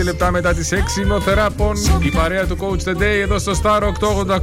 [0.00, 3.38] 16 λεπτά μετά τις 6 είμαι ο Θεράπων Η παρέα του Coach The Day εδώ
[3.38, 3.90] στο Star 888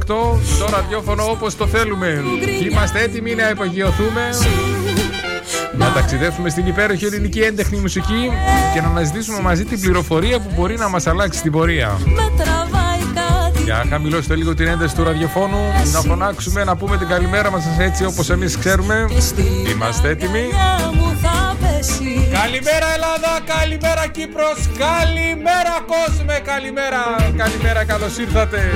[0.06, 2.22] Το ραδιόφωνο όπως το θέλουμε
[2.70, 4.22] Είμαστε έτοιμοι να επαγγειωθούμε
[5.76, 8.30] να ταξιδεύουμε στην υπέροχη ελληνική έντεχνη μουσική
[8.74, 11.98] και να αναζητήσουμε μαζί την πληροφορία που μπορεί να μας αλλάξει την πορεία.
[12.04, 15.58] Με τραβάει κάτι Για να χαμηλώσετε λίγο την ένταση του ραδιοφώνου,
[15.92, 19.06] να φωνάξουμε, να πούμε την καλημέρα μας έτσι όπως εμείς ξέρουμε.
[19.72, 20.48] Είμαστε έτοιμοι.
[21.98, 28.72] Καρδιά μου θα πέσει Καλημέρα Ελλάδα, καλημέρα Κύπρος, καλημέρα κόσμε, καλημέρα, καλημέρα, καλώς ήρθατε.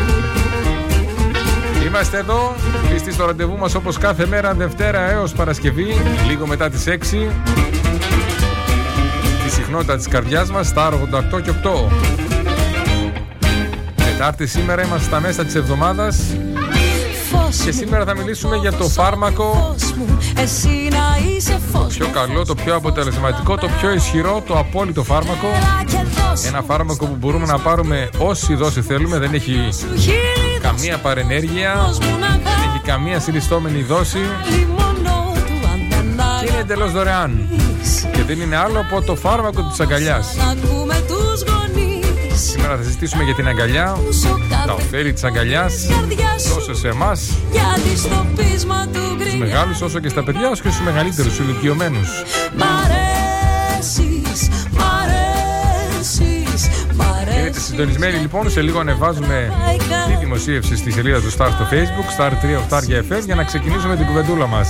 [1.87, 2.55] Είμαστε εδώ,
[2.93, 5.95] πιστοί στο ραντεβού μας όπως κάθε μέρα Δευτέρα έως Παρασκευή,
[6.27, 7.31] λίγο μετά τις 6.
[9.45, 11.89] Τη συχνότητα της καρδιάς μας, στα 88 και 8.
[13.97, 16.52] Τετάρτη σήμερα είμαστε στα μέσα της εβδομάδας Φως
[17.57, 22.07] και μου, σήμερα θα μιλήσουμε για το φάρμακο φως μου Εσύ να είσαι φως πιο
[22.07, 25.47] μου, καλό, το πιο αποτελεσματικό, το πιο ισχυρό, το απόλυτο φάρμακο.
[25.87, 29.99] και δώσ' Ένα μου φάρμακο που μπορούμε να πάρουμε όση δόση θέλουμε, δεν έχει σου
[29.99, 35.69] χείλη καμία παρενέργεια, δώσ' μου να δεν χαρώ έχει καμία συνιστόμενη δόση Άλλη μόνο του
[35.73, 37.49] αν δεν και είναι εντελώς δωρεάν.
[37.83, 40.37] αγαπείς Και δεν είναι άλλο από το φάρμακο της αγκαλιάς.
[42.51, 46.55] Σήμερα θα συζητήσουμε για την αγκαλιά, Πόσο τα κάθε ωφέλη της αγκαλιάς, καρδιάς σου.
[46.55, 49.39] τόσο σε εμάς, Γιατί στο πείσμα του του γκρινιάς.
[49.39, 52.09] μεγάλους, όσο και στα παιδιά, όσο και στους μεγαλύτερους, στους ηλικιωμένους.
[52.57, 59.53] Μ' αρέσεις, μ' αρέσεις, μ' Μείνετε αρέσεις συντονισμένοι λοιπόν, σε λίγο ανεβάζουμε
[60.09, 63.97] τη δημοσίευση στη σελίδα του Star στο Facebook, Star 3 8 FM, για να ξεκινήσουμε
[63.97, 64.69] την κουβεντούλα μας.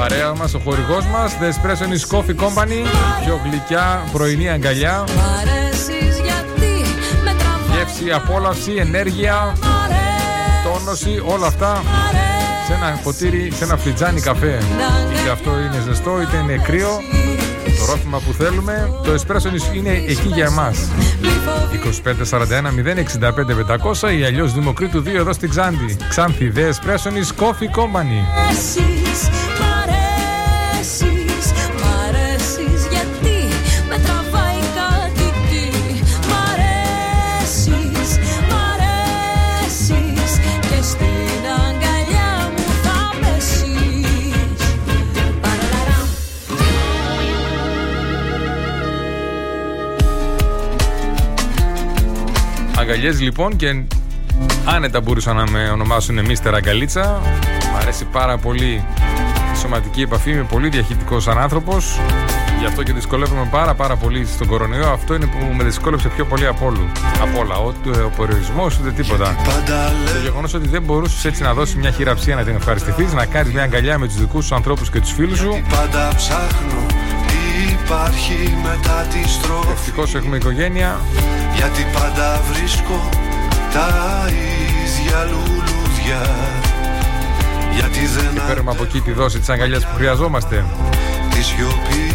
[0.00, 5.04] Παρέα μας, ο χορηγός μας, The Espresso is Coffee Company, η πιο γλυκιά πρωινή αγκαλιά.
[5.08, 6.84] Μ' αρέσεις γιατί
[7.24, 12.30] με τραβάει Γεύση, απόλαυση, ενέργεια, Μ' αρέσεις, τόνωση, όλα αυτά μ' αρέσεις
[12.66, 14.58] σε ένα ποτήρι, σε ένα φλιτζάνι καφέ.
[15.20, 17.00] Είτε αυτό είναι ζεστό, είτε είναι κρύο.
[17.78, 20.78] Το ρόφημα που θέλουμε, το espresso είναι εκεί για εμάς.
[21.20, 25.96] Μη φοβηθείς 2541 065 500 ή αλλιώς Δημοκρίτου 2 εδώ στην Ξάνθη.
[26.08, 28.20] Ξάνθη, The Espresso is Coffee Company.
[52.90, 53.82] Αγκαλιές λοιπόν και
[54.64, 57.20] άνετα μπορούσαν να με ονομάσουν Μίστερ Αγκαλίτσα.
[57.72, 58.84] Μ' αρέσει πάρα πολύ
[59.54, 61.98] η σωματική επαφή, είμαι πολύ διαχειτικός σαν άνθρωπος.
[62.58, 64.88] Γι' αυτό και δυσκολεύομαι πάρα πάρα πολύ στον κορονοϊό.
[64.88, 66.88] Αυτό είναι που με δυσκόλεψε πιο πολύ από, όλου.
[67.22, 67.54] από όλα.
[67.66, 69.36] Ούτε ο περιορισμός ούτε τίποτα.
[70.12, 73.52] Το γεγονός ότι δεν μπορούσες έτσι να δώσεις μια χειραψία να την ευχαριστηθείς, να κάνεις
[73.52, 75.62] μια αγκαλιά με τους δικούς σου ανθρώπους και τους φίλους σου.
[77.90, 81.00] Υπάρχει μετά τη στροφή Ευτυχώς έχουμε οικογένεια.
[81.54, 83.08] Γιατί πάντα βρίσκω
[83.72, 86.20] τα ίδια λουλούδια
[87.74, 90.64] Γιατί δεν Παίρνουμε από εκεί τη δόση της αγκαλιάς που χρειαζόμαστε.
[91.30, 92.12] τη σιωπή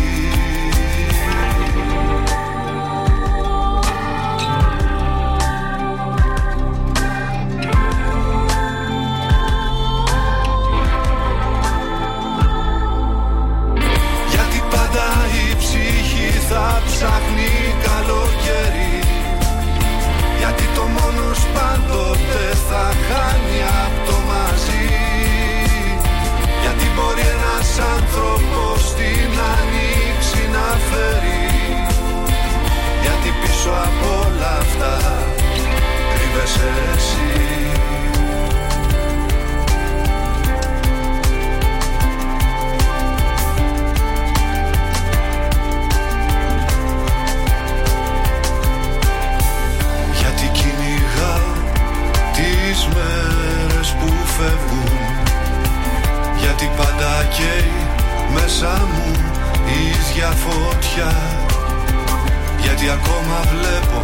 [62.61, 64.01] Γιατί ακόμα βλέπω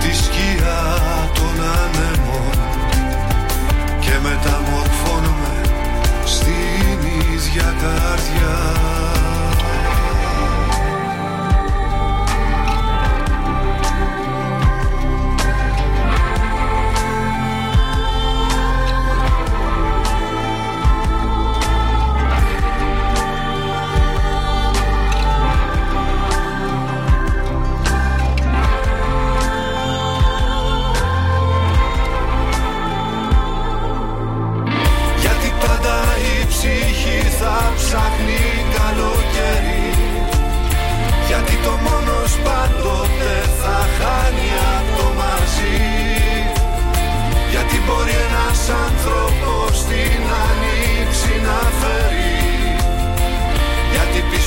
[0.00, 1.13] τη σκιά
[1.44, 2.56] των ανέμων
[4.00, 5.60] Και μεταμορφώνομαι
[6.24, 6.98] στην
[7.32, 9.03] ίδια καρδιά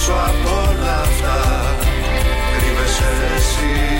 [0.07, 1.35] πίσω από όλα αυτά
[2.57, 3.96] Κρύβεσαι εσύ.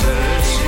[0.00, 0.61] Κρύβεσαι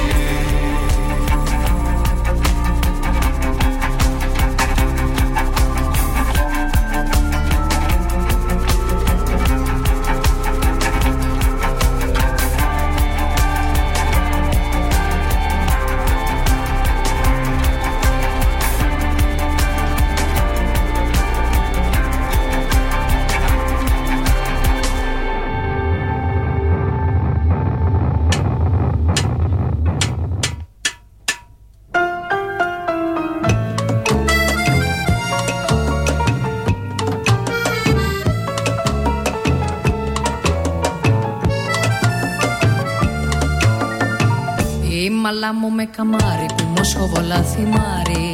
[45.84, 48.30] με καμάρι που μοσχοβολά θυμάρι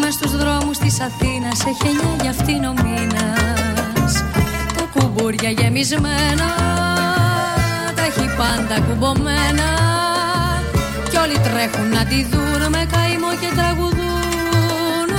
[0.00, 4.12] Μες στους δρόμους της Αθήνας έχει εννιά για αυτήν ο μήνας
[4.76, 6.48] Τα κουμπούρια γεμισμένα
[7.96, 9.68] Τα έχει πάντα κουμπωμένα.
[11.10, 15.10] Κι όλοι τρέχουν να τη δουν με καημό και τραγουδούν.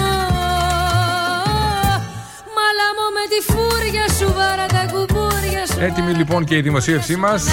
[2.56, 5.80] Μαλάμω με τη φούρια σου βάρα τα κουμπούρια σου.
[5.80, 7.44] Έτοιμη λοιπόν και η δημοσίευσή μας.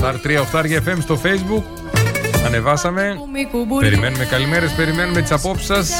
[0.00, 1.83] Star 3 8 FM στο facebook
[2.44, 3.16] Ανεβάσαμε.
[3.80, 5.90] Περιμένουμε καλημέρες, περιμένουμε τις απόψεις σας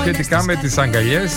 [0.00, 1.32] σχετικά με τις αγκαλιές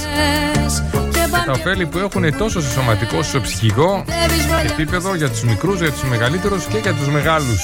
[1.11, 4.05] και τα ωφέλη που έχουν τόσο σε σωματικό όσο σε ψυχικό
[4.71, 7.59] επίπεδο για τους μικρούς, για τους μεγαλύτερους και για τους μεγάλους.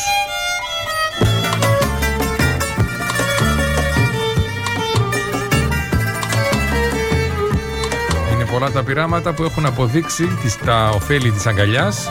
[8.64, 12.10] Είναι πολλά τα πειράματα που έχουν αποδείξει τα ωφέλη της αγκαλιάς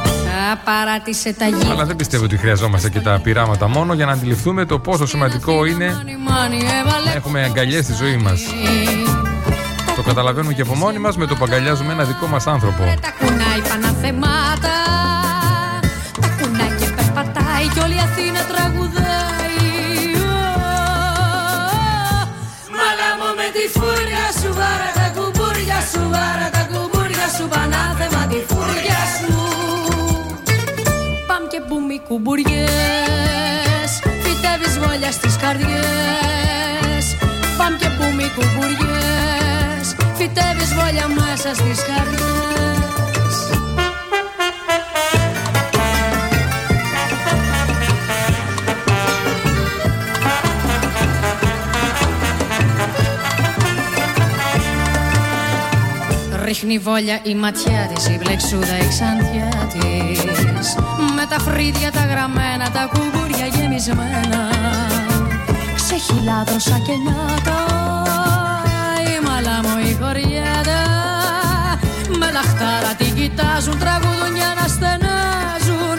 [0.65, 1.71] παράτησε τα γη.
[1.71, 5.65] Αλλά δεν πιστεύω ότι χρειαζόμαστε και τα πειράματα μόνο για να αντιληφθούμε το πόσο σημαντικό
[5.65, 5.87] είναι
[7.05, 8.41] να έχουμε αγκαλιές στη ζωή μας.
[9.97, 12.83] Το καταλαβαίνουμε και από μόνοι μας με το που αγκαλιάζουμε ένα δικό μας άνθρωπο.
[13.01, 14.77] Τα κουνάει παναθεμάτα.
[16.21, 19.57] Τα κουνάει και περπατάει και όλη η Αθήνα τραγουδάει.
[22.77, 25.02] Μαλάμω με τη φούρια σου βάρα τα κουμπούρια
[26.03, 29.31] σου βάρα τα κουμπούρια σου πανάθεμα τη φούρια σου.
[31.51, 33.91] Και μπούμι κουμπουριές
[34.23, 37.05] Φυτεύεις βόλια στις καρδιές.
[37.59, 42.82] Παμ και μπούμι κουμπουριές Φυτεύεις βόλια μέσα στις καρδιές
[56.63, 60.75] Ρίχνει βόλια η ματιά της, η μπλεξούδα η ξαντιά της.
[61.17, 64.41] Με τα φρύδια τα γραμμένα, τα κουμπούρια γεμισμένα.
[65.75, 67.61] Ξεχυλάδρωσα και νιάτα,
[69.13, 70.83] η μαλάμο η χωριέτα
[72.19, 75.99] Με λαχτάρα την κοιτάζουν, τραγουδούν για να στενάζουν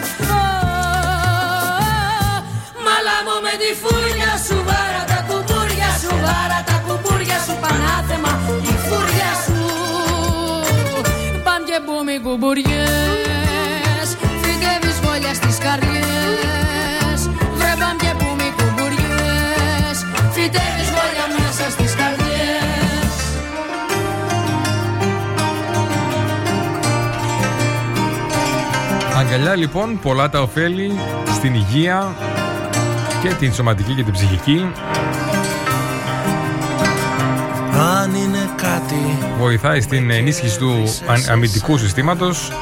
[2.86, 8.32] Μαλάμο με τη φούρια σου, βάρα τα κουμπούρια σου, βάρα τα κουμπούρια σου Πανάθεμα
[11.74, 14.06] και μπούμι κουμπουριές.
[14.42, 17.20] Φυτεύεις βόλια στις καρδιές.
[17.58, 19.96] Βρε μπαμ και μπούμι κουμπουριές.
[20.32, 23.14] Φυτεύεις βόλια μέσα στις καρδιές.
[29.18, 30.98] Αγκαλιά λοιπόν, πολλά τα ωφέλη
[31.34, 32.14] στην υγεία
[33.22, 34.72] και την σωματική και την ψυχική.
[38.00, 38.63] Αν είναι κάτι
[39.38, 40.84] Βοηθάει στην ενίσχυση του
[41.30, 42.52] αμυντικού συστήματος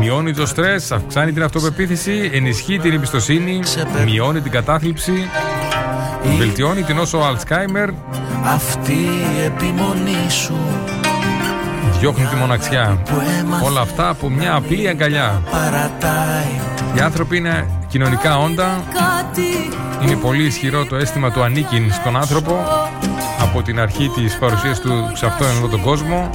[0.00, 3.60] Μειώνει το στρες, αυξάνει την αυτοπεποίθηση Ενισχύει την εμπιστοσύνη
[4.04, 5.28] Μειώνει την κατάθλιψη
[6.38, 7.88] Βελτιώνει την όσο Αλτσχάιμερ.
[8.44, 10.56] Αυτή η επιμονή σου
[11.98, 13.02] Διώχνει τη μοναξιά.
[13.64, 15.42] Όλα αυτά από μια απλή αγκαλιά.
[16.96, 18.84] Οι άνθρωποι είναι κοινωνικά όντα.
[20.02, 22.64] Είναι πολύ ισχυρό το αίσθημα του ανήκειν στον άνθρωπο
[23.52, 26.30] από την αρχή της παρουσίας του σε αυτόν τον κόσμο.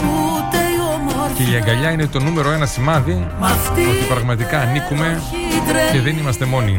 [1.35, 3.27] Και η αγκαλιά είναι το νούμερο ένα σημάδι
[3.73, 5.21] ότι πραγματικά ανήκουμε
[5.91, 6.77] και δεν είμαστε μόνοι.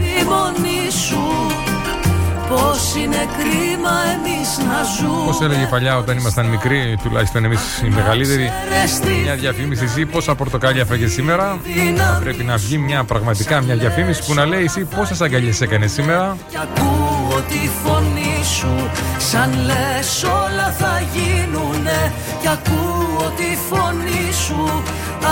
[2.48, 5.24] Πώς είναι κρίμα εμείς να ζούμε.
[5.24, 8.52] Πώς έλεγε παλιά όταν ήμασταν μικροί Τουλάχιστον εμείς οι μεγαλύτεροι
[9.22, 11.58] Μια διαφήμιση εσύ πόσα πορτοκάλια φάγες σήμερα.
[11.96, 15.92] Θα πρέπει να βγει μια πραγματικά μια διαφήμιση Που να λέει εσύ πόσες αγκαλιές έκανες
[15.92, 16.36] σήμερα.
[17.48, 22.12] Τη φωνή σου Σαν λες όλα θα γίνουνε.
[22.40, 24.82] Κι ακούω τη φωνή σου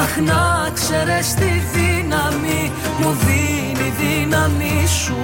[0.02, 5.16] Αχ να ξέρεις τη δύναμη Μου δίνει δύναμη σου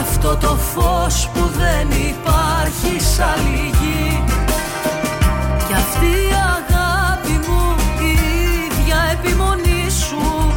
[0.00, 4.22] Αυτό το φως που δεν υπάρχει σ' άλλη γη
[5.66, 8.12] Κι αυτή η αγάπη μου η
[8.64, 10.52] ίδια επιμονή σου.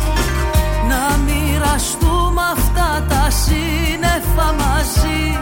[0.90, 5.40] Να μοιραστούμε αυτά τα σύννεφα μαζί.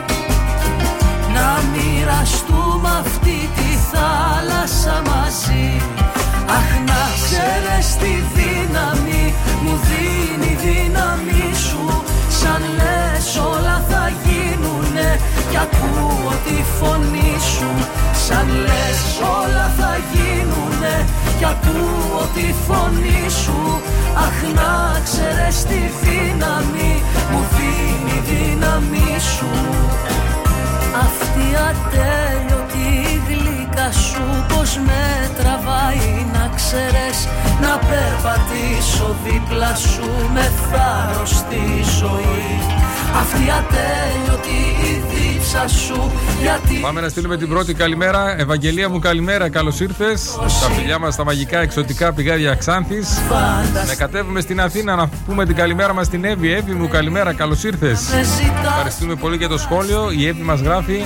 [1.33, 5.81] Να μοιραστούμε αυτή τη θάλασσα μαζί.
[6.57, 10.52] Αχ να ξέρεις τη δύναμη μου δίνει η δύναμη σου
[12.53, 15.19] Σαν λες όλα θα γίνουνε
[15.49, 17.71] κι ακούω τη φωνή σου.
[18.25, 19.01] Σαν λες
[19.41, 20.95] όλα θα γίνουνε
[21.37, 23.81] κι ακούω τη φωνή σου.
[24.25, 26.93] Αχ να ξέρεις τη δύναμη
[27.31, 29.51] μου δίνει η δύναμη σου.
[31.05, 33.12] Αυτή ατέλειωτη
[33.73, 37.27] γλυκά σου πως με τραβάει να ξέρεις
[37.61, 41.61] Να περπατήσω δίπλα σου με θάρρος στη
[41.99, 42.59] ζωή
[43.15, 46.11] Αυτή ατέλειωτη η δίψα σου
[46.41, 48.39] γιατί Πάμε να στείλουμε την πρώτη καλημέρα.
[48.39, 50.35] Ευαγγελία μου, καλημέρα, καλώς ήρθες.
[50.61, 52.99] Τα φιλιά μας στα μαγικά εξωτικά πηγάδια Ξάνθη.
[53.87, 56.51] Να κατέβουμε στην Αθήνα να πούμε την καλημέρα μας στην Εύη.
[56.53, 58.09] Εύη μου, καλημέρα, καλώς ήρθες.
[58.13, 60.11] με ζητάς Ευχαριστούμε πολύ για το σχόλιο.
[60.11, 61.03] Η Εύη μας γράφει.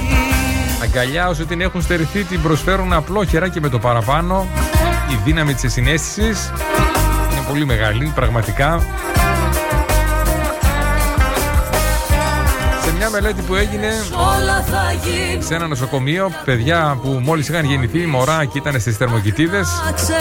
[0.81, 4.48] Αγκαλιά όσοι την έχουν στερηθεί την προσφέρουν απλόχερα και με το παραπάνω.
[5.12, 6.51] Η δύναμη της συνέστησης
[7.31, 8.81] είναι πολύ μεγάλη, πραγματικά.
[12.84, 17.65] Σε μια μελέτη που έγινε όλα θα γίνουν σε ένα νοσοκομείο, παιδιά που μόλις είχαν
[17.65, 19.67] γεννηθεί, μωρά και ήταν στις θερμοκοιτίδες,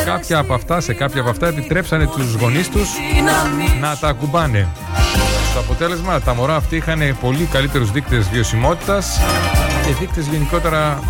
[0.04, 4.68] κάποια από αυτά, σε κάποια από αυτά επιτρέψανε τους γονείς τους δύναμη να τα ακουμπάνε.
[5.50, 9.20] Στο αποτέλεσμα, τα μωρά αυτοί είχαν πολύ καλύτερους δείκτες βιωσιμότητας
[9.86, 11.00] και δείκτες γενικότερα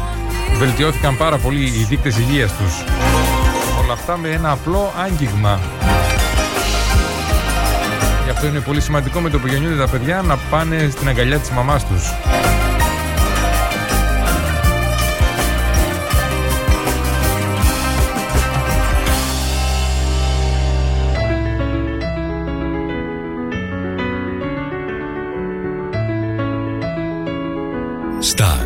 [0.58, 2.84] βελτιώθηκαν πάρα πολύ οι δείκτες υγείας τους.
[3.82, 5.60] Όλα αυτά με ένα απλό άγγιγμα.
[8.24, 11.38] Γι' αυτό είναι πολύ σημαντικό με το που γεννιούνται τα παιδιά να πάνε στην αγκαλιά
[11.38, 12.12] της μαμάς τους.
[28.34, 28.65] Star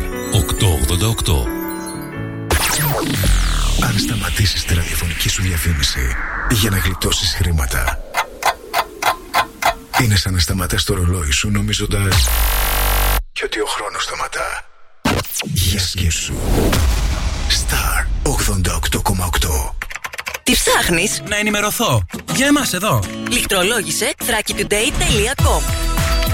[3.83, 6.15] Αν σταματήσεις τη ραδιοφωνική σου διαφήμιση
[6.51, 7.99] για να γλιτώσεις χρήματα,
[10.01, 12.27] είναι σαν να σταματάς το ρολόι σου νομίζοντας
[13.31, 14.65] και ότι ο χρόνος σταματά.
[15.43, 16.33] Για σκέψου.
[17.49, 19.75] Star 88,8.
[20.43, 22.05] Τι ψάχνεις; Να ενημερωθώ.
[22.35, 22.99] Για εμάς εδώ.
[23.29, 25.90] Λιχτρολόγησε thrakitoday.com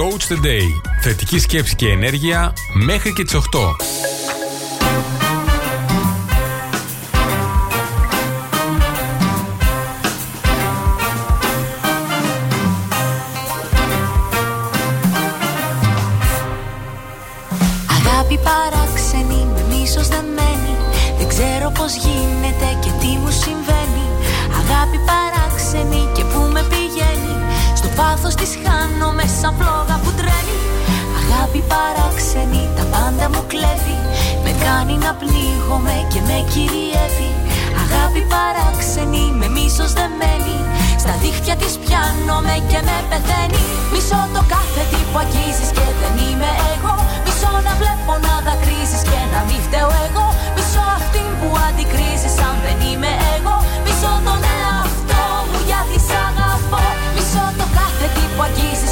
[0.00, 0.80] Coach the Day.
[1.00, 3.40] Θετική σκέψη και ενέργεια μέχρι και τις 8.
[17.96, 20.76] Αγάπη παράξενη με μίσος δεμένη
[21.18, 24.06] Δεν ξέρω πως γίνεται και τι μου συμβαίνει
[24.60, 27.36] Αγάπη παράξενη και που με πηγαίνει
[27.76, 29.89] Στο πάθος της χάνομαι σαν φλόγα που τρέμει Αγάπη
[31.72, 33.98] παράξενη τα πάντα μου κλέβει.
[34.44, 37.30] Με κάνει να πνίγομαι και με κυριεύει.
[37.82, 40.56] Αγάπη παράξενη με μίσος δεμένη
[41.02, 43.64] Στα δίχτυα της πιάνομαι και με πεθαίνει.
[43.92, 46.96] Μισώ το κάθε τι που αγγίζεις και δεν είμαι εγώ.
[47.24, 50.26] Μισώ να βλέπω να δακρύζεις και να μην φταίω εγώ.
[50.56, 53.56] Μισώ αυτήν που αντικρίζεις αν δεν είμαι εγώ.
[53.84, 56.82] Μισώ τον εαυτό μου γιατί σ' αγαπώ.
[57.16, 58.89] Μισώ το κάθε τι που αγγίζεις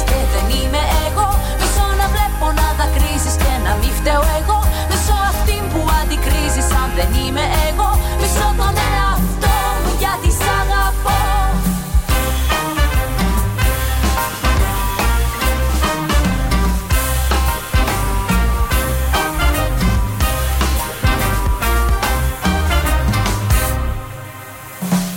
[6.99, 7.89] δεν είμαι εγώ.
[8.19, 11.19] Μισώ τον εαυτό μου γιατί σ' αγαπώ.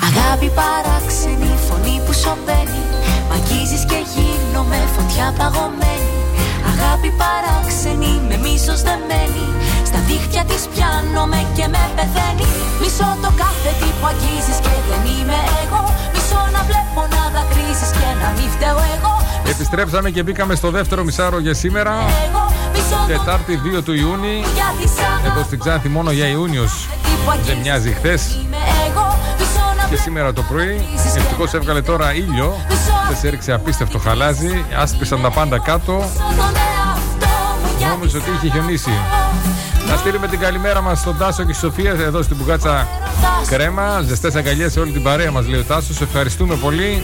[0.09, 2.83] Αγάπη παράξενη, φωνή που σωπαίνει.
[3.29, 6.11] Μ' αγγίζεις και γίνομαι φωτιά παγωμένη.
[6.73, 7.82] Αγάπη παράξενη,
[11.63, 12.47] και με πεθαίνει
[12.81, 15.83] Μισώ το κάθε τι που αγγίζεις και δεν είμαι εγώ
[16.15, 19.13] Μισώ να βλέπω να δακρύζεις και να μην φταίω εγώ
[19.53, 21.95] Επιστρέψαμε και μπήκαμε στο δεύτερο μισάρο για σήμερα.
[22.27, 24.43] Εγώ μισώ Τετάρτη 2 του Ιούνιου.
[25.27, 26.89] Εδώ στην Ξάνθη μόνο για Ιούνιος
[27.45, 28.39] δεν μοιάζει χθες.
[29.91, 32.57] Και σήμερα το πρωί ευτυχώς έβγαλε τώρα ήλιο.
[33.09, 34.65] Δεν έριξε απίστευτο χαλάζι.
[34.79, 36.05] Άσπισαν τα πάντα κάτω.
[37.89, 38.91] Νόμιζα ότι είχε χιονίσει.
[39.93, 42.89] Να στείλουμε την καλημέρα μας στον Τάσο και στη Σοφία εδώ στην Πουγάτσα
[43.47, 44.03] Κρέμα.
[44.03, 46.01] Ζεστές αγκαλιές σε όλη την παρέα μας, λέει ο Τάσος.
[46.01, 47.03] Ευχαριστούμε πολύ.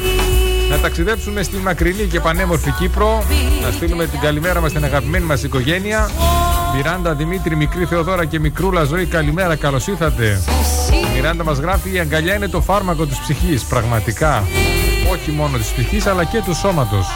[0.71, 3.25] Να ταξιδέψουμε στη μακρινή και πανέμορφη Κύπρο.
[3.65, 6.11] Να στείλουμε την καλημέρα μας στην αγαπημένη μας οικογένεια.
[6.75, 10.43] Μιράντα, Δημήτρη, μικρή Θεοδώρα και μικρούλα ζωή, καλημέρα, καλώς ήρθατε.
[10.91, 13.63] Η Μιράντα μας γράφει: Η αγκαλιά είναι το φάρμακο της ψυχής.
[13.65, 14.45] Πραγματικά.
[15.13, 17.07] Όχι μόνο της ψυχής, αλλά και του σώματος.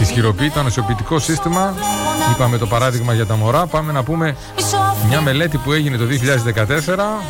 [0.00, 1.74] Ισχυροποιεί το ανοσιοποιητικό σύστημα.
[2.32, 3.66] Είπαμε το παράδειγμα για τα μωρά.
[3.66, 4.36] Πάμε να πούμε
[5.08, 7.22] μια μελέτη που έγινε το 2014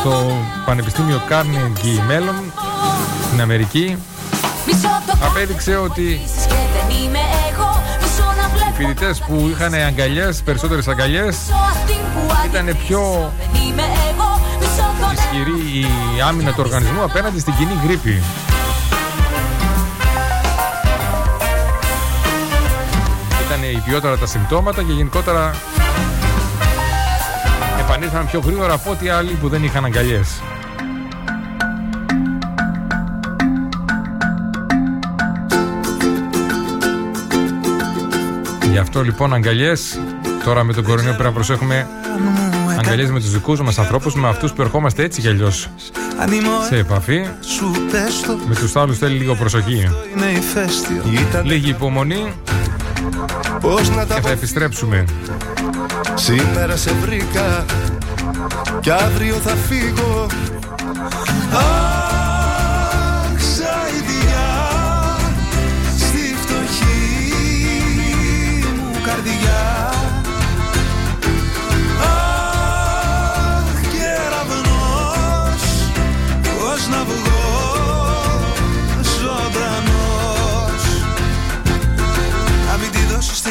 [0.00, 2.50] στο Πανεπιστήμιο Carnegie Mellon
[3.26, 3.96] στην Αμερική.
[5.24, 6.20] Απέδειξε ότι
[8.70, 11.36] οι φοιτητές που είχαν αγκαλιές, περισσότερες αγκαλιές,
[12.46, 13.32] ήταν πιο
[15.12, 18.22] ισχυρή η άμυνα του οργανισμού απέναντι στην κοινή γρήπη.
[23.72, 25.54] Υπιότερα τα συμπτώματα και γενικότερα
[27.80, 30.42] επανήλθαν πιο γρήγορα από ό,τι άλλοι που δεν είχαν αγκαλιές.
[38.70, 40.00] Γι' αυτό λοιπόν αγκαλιές.
[40.44, 41.86] Τώρα με τον κορονοϊό πρέπει να προσέχουμε
[42.78, 45.68] αγκαλιές με τους δικούς μας ανθρώπους Με αυτούς που ερχόμαστε έτσι κι αλλιώς
[46.68, 47.26] Σε επαφή.
[48.48, 49.88] Με τους άλλους θέλει λίγο προσοχή.
[51.42, 52.32] Λίγη υπομονή
[53.60, 55.04] Και θα επιστρέψουμε.
[56.14, 57.64] Σήμερα σε βρήκα
[58.80, 60.26] Κι αύριο θα φύγω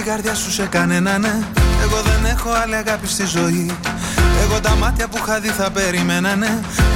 [0.02, 1.34] την καρδιά σου σε κανένα ναι.
[1.82, 3.72] Εγώ δεν έχω άλλη αγάπη στη ζωή.
[4.44, 6.48] Εγώ τα μάτια που είχα δει θα περιμένανε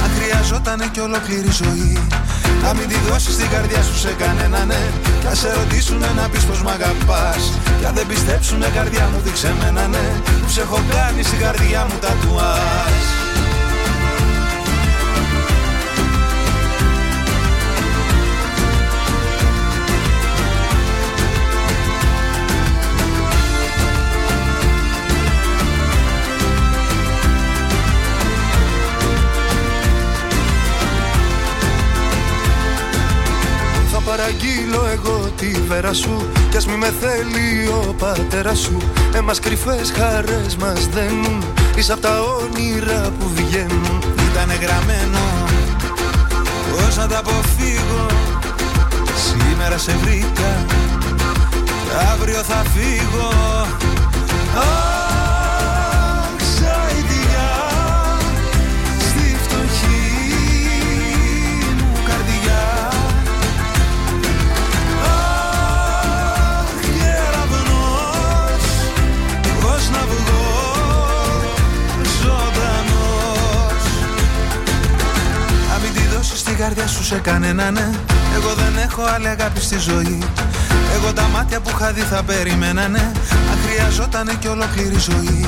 [0.02, 2.06] Αν χρειαζότανε κι ολόκληρη ζωή.
[2.62, 4.82] Να μην τη δώσεις την καρδιά σου σε κανένα ναι.
[5.20, 7.52] Κι ας σε ρωτήσουνε να πεις πως μ' αγαπάς.
[7.78, 10.06] Κι αν δεν πιστέψουνε καρδιά μου δείξε μένα ναι.
[10.42, 13.25] Που σε έχω κάνει στην καρδιά μου τατουάς
[34.16, 36.28] παραγγείλω εγώ τη βέρα σου.
[36.50, 38.76] Κι ας μη με θέλει ο πατέρας σου.
[39.14, 41.44] Εμάς κρυφές χαρές μας δένουν.
[41.76, 44.02] Είσαι απ' τα όνειρα που βγαίνουν.
[44.30, 45.18] Ήτανε γραμμένο
[46.70, 48.06] Πώς να τα αποφύγω.
[49.26, 50.64] Σήμερα σε βρήκα
[52.12, 53.30] Αύριο θα φύγω
[76.56, 77.90] καρδιά σου σε κανένα ναι.
[78.34, 80.18] Εγώ δεν έχω άλλη αγάπη στη ζωή.
[80.94, 83.12] Εγώ τα μάτια που είχα δει θα περιμένανε
[83.50, 85.46] Αν χρειαζότανε κι ολόκληρη ζωή.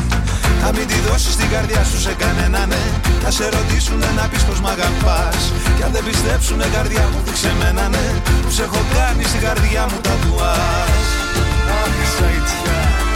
[0.62, 2.82] Θα μην τη δώσεις την καρδιά σου σε κανένα ναι.
[3.22, 5.52] Θα σε ρωτήσουνε να πεις πως μ' αγαπάς.
[5.76, 8.06] Κι αν δεν πιστέψουνε καρδιά μου δείξε μένα ναι.
[8.42, 11.06] Που σε έχω κάνει στην καρδιά μου τα τουάς.
[11.80, 13.07] Αχ,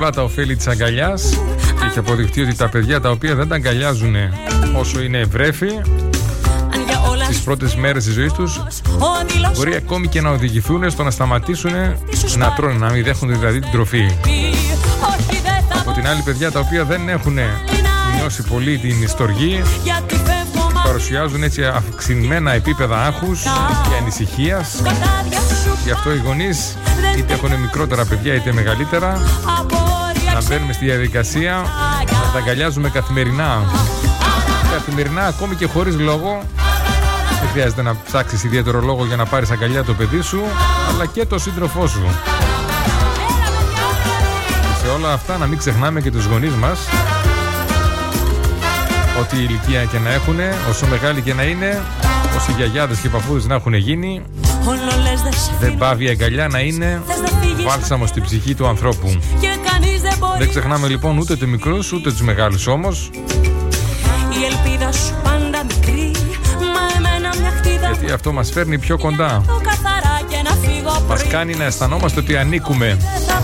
[0.00, 1.40] πολλά και πολλαπλά τα ωφέλη της αγκαλιάς.
[1.86, 4.14] Έχει αποδειχτεί ότι τα παιδιά τα οποία δεν τα αγκαλιάζουν
[4.76, 5.70] όσο είναι βρέφη,
[7.28, 8.62] τις πρώτες μέρες της ζωής τους,
[9.54, 11.72] μπορεί ακόμη και να οδηγηθούν στο να σταματήσουν
[12.36, 14.10] να τρώνε, να μην δέχονται δηλαδή την τροφή.
[15.80, 17.38] Από την άλλη, παιδιά τα οποία δεν έχουν
[18.16, 19.62] νιώσει πολύ την ιστοργή,
[20.90, 23.42] παρουσιάζουν έτσι αυξημένα επίπεδα άγχους
[23.88, 24.82] και ανησυχίας.
[25.84, 26.76] Γι' αυτό οι γονείς
[27.18, 29.20] είτε έχουν μικρότερα παιδιά είτε μεγαλύτερα
[30.34, 31.64] να μπαίνουμε στη διαδικασία
[32.06, 33.62] να τα αγκαλιάζουμε καθημερινά.
[34.72, 36.42] Καθημερινά ακόμη και χωρίς λόγο.
[37.40, 40.42] Δεν χρειάζεται να ψάξεις ιδιαίτερο λόγο για να πάρεις αγκαλιά το παιδί σου
[40.88, 42.02] αλλά και το σύντροφό σου.
[44.48, 46.78] Και σε όλα αυτά να μην ξεχνάμε και τους γονείς μας
[49.20, 50.38] Ό,τι ηλικία και να έχουν,
[50.70, 51.82] όσο μεγάλη και να είναι,
[52.36, 54.22] όσοι γιαγιάδες και παππούδες να έχουν γίνει,
[55.60, 57.02] δεν πάβει η αγκαλιά να είναι
[57.66, 59.18] βάλσαμο στην ψυχή του ανθρώπου.
[60.38, 63.10] Δεν ξεχνάμε λοιπόν ούτε τους μικρούς ούτε τους μεγάλους όμως.
[64.40, 66.10] Η ελπίδα σου πάντα μικρή,
[66.58, 69.44] μα εμένα μια χτίδα Γιατί αυτό μας φέρνει πιο κοντά.
[71.08, 72.86] Μας κάνει να αισθανόμαστε ότι ανήκουμε.
[72.86, 73.40] Δεν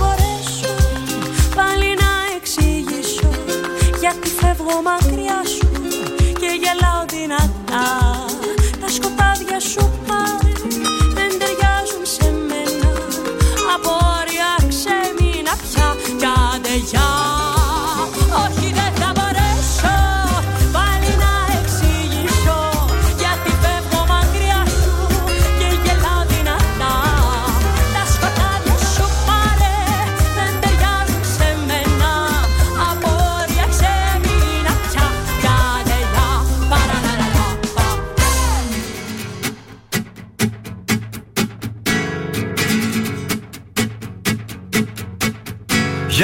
[8.80, 9.90] Τα σκοτάδια σου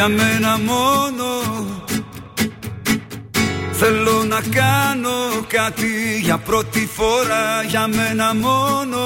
[0.05, 1.27] Για μένα μόνο.
[3.73, 7.63] Θέλω να κάνω κάτι για πρώτη φορά.
[7.69, 9.01] Για μένα μόνο.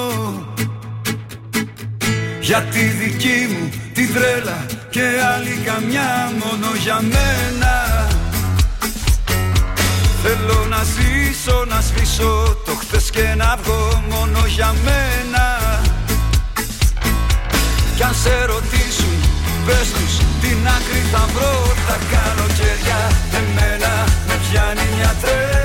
[2.40, 5.02] Για τη δική μου τη τρέλα Και
[5.34, 6.66] άλλη καμιά μόνο.
[6.82, 7.74] Για μένα.
[10.22, 15.58] Θέλω να ζήσω, να σβήσω το χτες και να βγω μόνο για μένα.
[17.96, 19.16] Κι αν σε ρωτήσουν
[19.66, 21.54] Πες τους την άκρη θα βρω
[21.86, 23.00] τα καλοκαιριά
[23.38, 23.92] Εμένα
[24.26, 25.55] με πιάνει μια τρέλα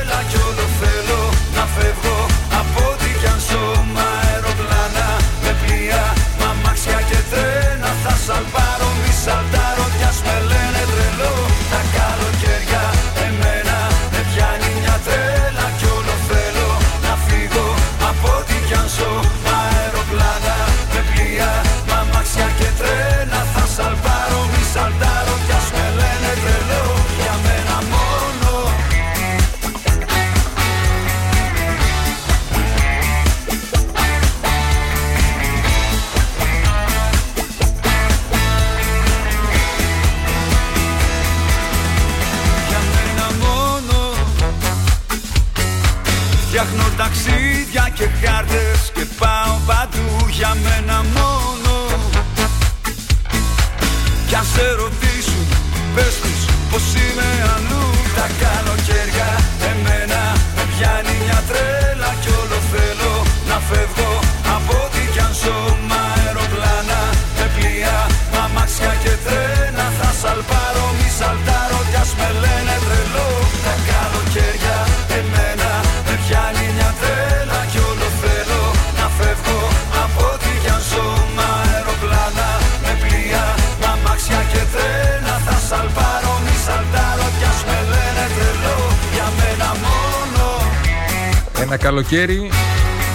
[91.71, 92.49] Ένα καλοκαίρι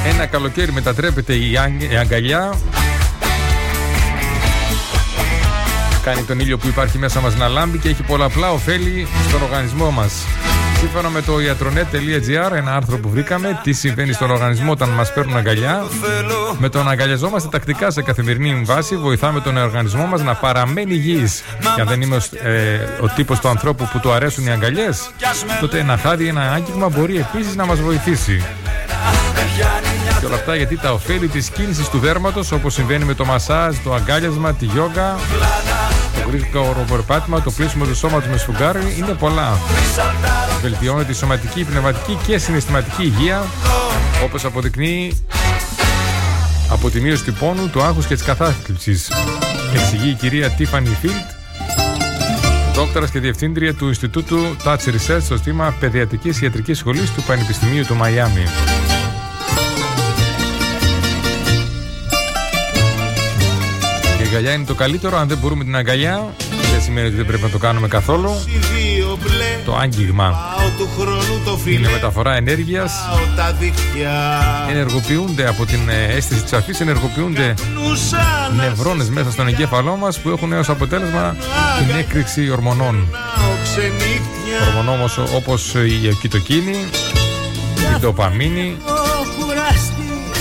[0.07, 1.53] ένα καλοκαίρι μετατρέπεται η,
[1.91, 2.55] η αγκαλιά.
[6.03, 9.91] Κάνει τον ήλιο που υπάρχει μέσα μας να λάμπει Και έχει πολλαπλά ωφέλη στον οργανισμό
[9.91, 10.13] μας
[10.79, 15.37] Σύμφωνα με το iAtronet.gr, ένα άρθρο που βρήκαμε, τι συμβαίνει στον οργανισμό όταν μας παίρνουν
[15.37, 15.85] αγκαλιά.
[16.59, 21.43] Με το να αγκαλιαζόμαστε τακτικά σε καθημερινή βάση, βοηθάμε τον οργανισμό μας να παραμένει υγιής.
[21.75, 25.11] Και αν δεν είμαι ε, ο τύπος του ανθρώπου που του αρέσουν οι αγκαλιές,
[25.61, 28.45] τότε ένα χάδι, ένα άγγιγμα μπορεί επίσης να μας βοηθήσει.
[30.21, 33.77] Και όλα αυτά γιατί τα ωφέλη της κίνησης του δέρματος, όπως συμβαίνει με το μασάζ,
[33.85, 35.96] το αγκάλιασμα, τη γιόγκα, το
[36.29, 39.59] γρήγορο περπάτημα, το πλήσιμο του σώματος με σφουγγάρι, είναι πολλά.
[40.61, 43.45] Βελτιώνεται η σωματική, η πνευματική και συναισθηματική υγεία,
[44.25, 45.21] όπως αποδεικνύει
[46.71, 49.01] από τη μείωση του πόνου, του άγχους και της καθάθλιψη.
[49.75, 51.31] Εξηγεί η κυρία Τίφανη Φίλτ,
[52.75, 57.95] δόκτωρας και διευθύντρια του Ινστιτούτου Touch Research στο στήμα Παιδιατρική Ιατρικής Σχολής του Πανεπιστημίου του
[57.95, 58.45] Μαϊάμι.
[64.27, 65.19] Η αγκαλιά είναι το καλύτερο.
[65.19, 66.35] Αν δεν μπορούμε την αγκαλιά,
[66.73, 68.31] δεν σημαίνει ότι δεν πρέπει να το κάνουμε καθόλου.
[69.65, 70.35] Το άγγιγμα
[71.65, 72.93] είναι μεταφορά ενέργειας.
[74.71, 77.55] Ενεργοποιούνται από την ε, αίσθηση της αφής, ενεργοποιούνται
[78.57, 81.37] νευρώνες μέσα στον εγκέφαλό μας που έχουν έως αποτέλεσμα
[81.79, 83.09] την έκρηξη ορμονών.
[84.69, 86.77] Ορμονών όπως η οκυτοκίνη,
[87.97, 88.77] η ντοπαμίνη,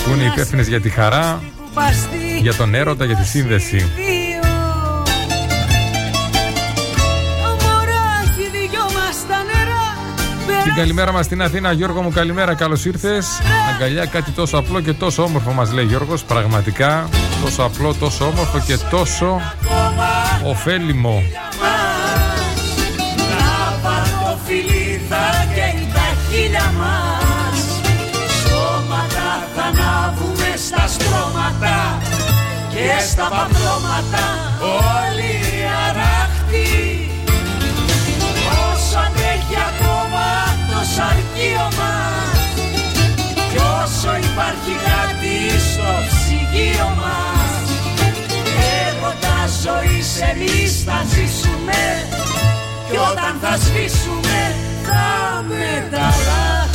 [0.04, 1.42] που είναι υπεύθυνες για τη χαρά,
[2.48, 3.90] για τον έρωτα, για τη σύνδεση.
[10.64, 13.26] Την καλημέρα μας στην Αθήνα Γιώργο μου καλημέρα καλώς ήρθες.
[13.74, 17.08] Αγκαλιά κάτι τόσο απλό και τόσο όμορφο μας λέει Γιώργος Πραγματικά.
[17.42, 19.40] Τόσο απλό, τόσο όμορφο και τόσο
[20.44, 21.22] ωφέλιμο
[32.76, 34.24] και στα παπλώματα
[34.98, 35.34] όλοι
[35.86, 37.10] αράχτοι.
[38.68, 40.26] Όσο αντέχει ακόμα
[40.70, 42.54] το σαρκείο μας
[43.50, 45.36] κι όσο υπάρχει κάτι
[45.68, 47.64] στο ψυγείο μας
[48.80, 51.82] έρωτας ζωής εμείς θα ζήσουμε.
[52.90, 56.65] Κι όταν θα σβήσουμε θα μεταλλάχτει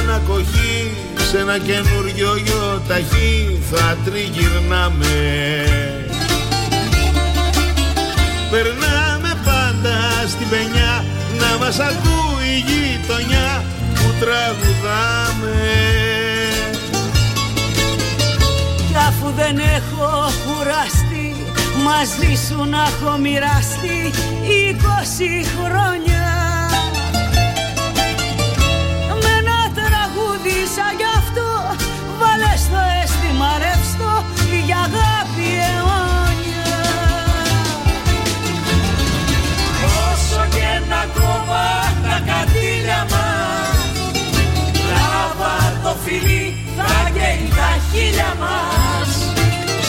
[0.00, 0.96] ανακοχή
[1.30, 5.16] σε ένα καινούριο γιοταχή θα τριγυρνάμε.
[8.50, 9.96] Περνάμε πάντα
[10.28, 11.04] στην πενιά
[11.38, 15.60] να μας ακούει η γειτονιά που τραγουδάμε.
[18.88, 21.36] Κι αφού δεν έχω κουραστεί
[21.84, 24.10] μαζί σου να έχω μοιραστεί
[24.42, 26.21] είκοσι χρόνια
[32.64, 34.10] στο αίσθημα ρεύστο
[34.66, 36.70] για αγάπη αιώνια.
[40.08, 41.68] Όσο και να κόβα
[42.04, 43.52] τα κατήλια μας
[44.92, 46.44] Λάβα το φιλί
[46.76, 49.10] θα καίει τα χείλια μας.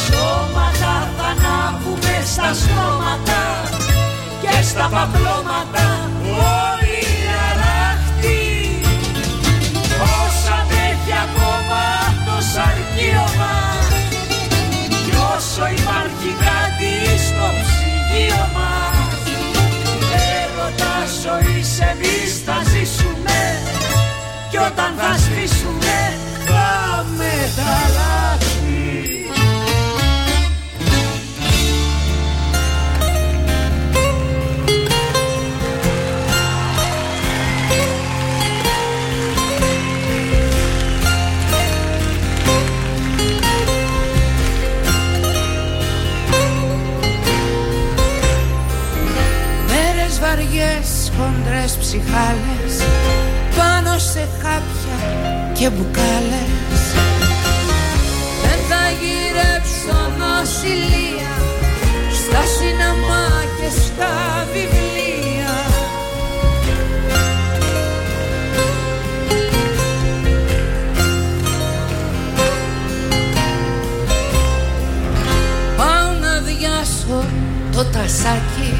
[0.05, 3.41] Σώματα θα ανάβουμε στα στρώματα
[4.41, 5.86] και στα παπλώματα
[6.27, 6.82] όλοι
[12.53, 13.87] σαρκείο μας
[15.05, 16.93] Κι όσο υπάρχει κάτι
[17.25, 18.83] στο ψυγείο μας
[20.33, 23.41] Έρωτα ζωής εμείς θα ζήσουμε.
[24.49, 25.95] Κι όταν θα σβήσουμε
[26.45, 28.42] θα μεταλλάξει βαριές
[51.93, 52.75] ψυχάλες
[53.58, 54.97] πάνω σε χάπια
[55.53, 56.84] και μπουκάλες.
[58.41, 61.34] Δεν θα γυρέψω νοσηλεία
[62.19, 63.27] στα σινεμά
[63.60, 64.13] και στα
[64.53, 65.53] βιβλία.
[75.77, 77.25] Πάω να διάσω
[77.71, 78.73] το τασάκι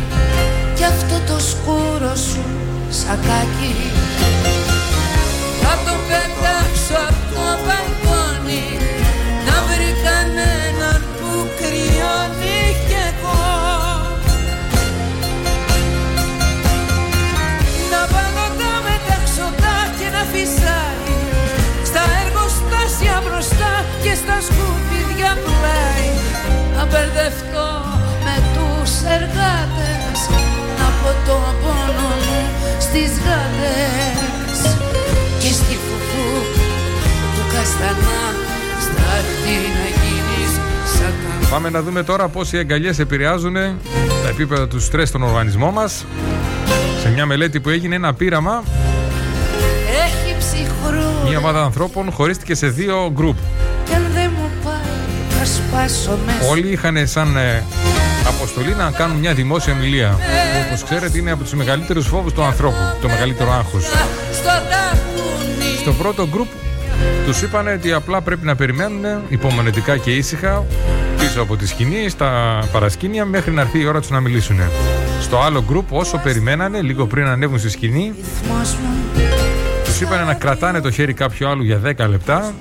[0.76, 2.53] κι αυτό το σκούρο σου
[3.02, 3.76] σακάκι.
[5.62, 8.68] Θα το πετάξω από το μπαλκόνι
[9.48, 13.44] Να βρει κανέναν που κρυώνει κι εγώ.
[17.92, 21.16] Να βάλω τα μεταξωτά και να φυσάει
[21.90, 26.08] Στα εργοστάσια μπροστά και στα σκουπίδια πλάι
[26.76, 27.70] Να μπερδευτώ
[28.26, 30.20] με τους εργάτες
[32.80, 34.76] στις γάτες
[35.40, 36.28] και στη φουφού
[37.36, 38.22] του καστανά.
[38.82, 40.52] Στάχτη να γίνεις
[40.98, 41.14] σαν
[41.50, 43.54] Πάμε να δούμε τώρα πώς οι αγκαλιές επηρεάζουν
[44.24, 46.06] τα επίπεδα του στρες στον οργανισμό μας.
[47.02, 48.64] Σε μια μελέτη που έγινε ένα πείραμα,
[50.06, 51.28] Έχει ψυχρού.
[51.30, 53.38] Μια ομάδα ανθρώπων χωρίστηκε σε δύο γκρουπ.
[53.86, 56.50] κι αν δεν μου πάει θα σπάσω μέσα.
[56.50, 57.64] Όλοι είχαν σαν ε,
[58.56, 60.10] αποστολή να κάνουν μια δημόσια μιλία.
[60.10, 63.84] Που, όπως ξέρετε είναι από τους μεγαλύτερους φόβους του ανθρώπου, το μεγαλύτερο άγχος.
[64.32, 66.48] στο τάφουνι Στο πρώτο γκρουπ
[67.26, 70.66] τους είπαν ότι απλά πρέπει να περιμένουν υπομονετικά και ήσυχα
[71.20, 74.60] πίσω από τη σκηνή, στα παρασκήνια, μέχρι να έρθει η ώρα τους να μιλήσουν.
[75.22, 79.22] Στο άλλο γκρουπ, όσο περιμένανε, λίγο πριν ανέβουν στη σκηνή, ρυθμός μου
[79.84, 82.54] τους είπαν να κρατάνε το χέρι κάποιου άλλου για 10 λεπτά,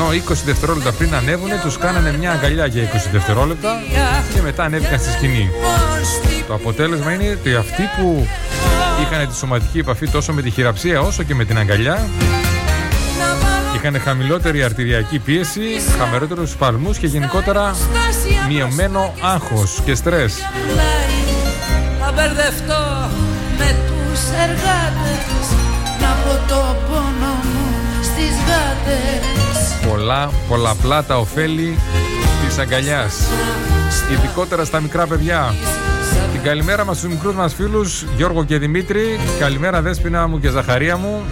[0.00, 3.82] ενώ 20 δευτερόλεπτα πριν ανέβουν, τους κάνανε μια αγκαλιά για 20 δευτερόλεπτα
[4.34, 5.50] και μετά ανέβηκαν στη σκηνή.
[6.46, 8.26] Το αποτέλεσμα είναι ότι αυτοί που
[9.02, 12.08] είχαν τη σωματική επαφή τόσο με τη χειραψία όσο και με την αγκαλιά
[13.76, 15.62] είχαν χαμηλότερη αρτηριακή πίεση,
[15.98, 17.76] χαμηλότερους σπαλμούς και γενικότερα
[18.48, 20.34] μειωμένο άγχος και στρες.
[22.00, 23.08] Θα μπερδευτώ
[23.58, 25.46] με τους εργάτες
[26.00, 29.37] Να πω το πόνο μου στις γάτες
[29.88, 31.78] Πολλά, πολλαπλά τα ωφέλη
[32.46, 33.14] της αγκαλιάς.
[34.12, 35.54] Ειδικότερα στα μικρά παιδιά.
[36.32, 39.20] Την καλημέρα μας στους μικρούς μας φίλους Γιώργο και Δημήτρη.
[39.38, 41.22] Καλημέρα Δέσποινα μου και Ζαχαρία μου.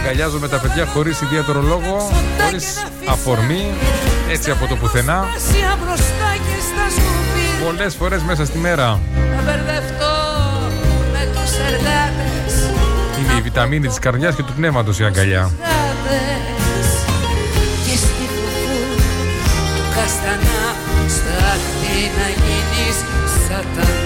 [0.00, 2.10] Αγκαλιάζω με τα παιδιά χωρίς ιδιαίτερο λόγο,
[2.44, 3.66] χωρίς αφορμή,
[4.30, 5.26] έτσι από το πουθενά.
[5.36, 9.00] Ασία μπροστά και στα σκουπίδια Πολλές φορές μέσα στη μέρα.
[13.52, 15.50] Βιταμίνη της καρδιάς και του πνεύματος η αγκαλιά.
[23.48, 24.01] γάτες Και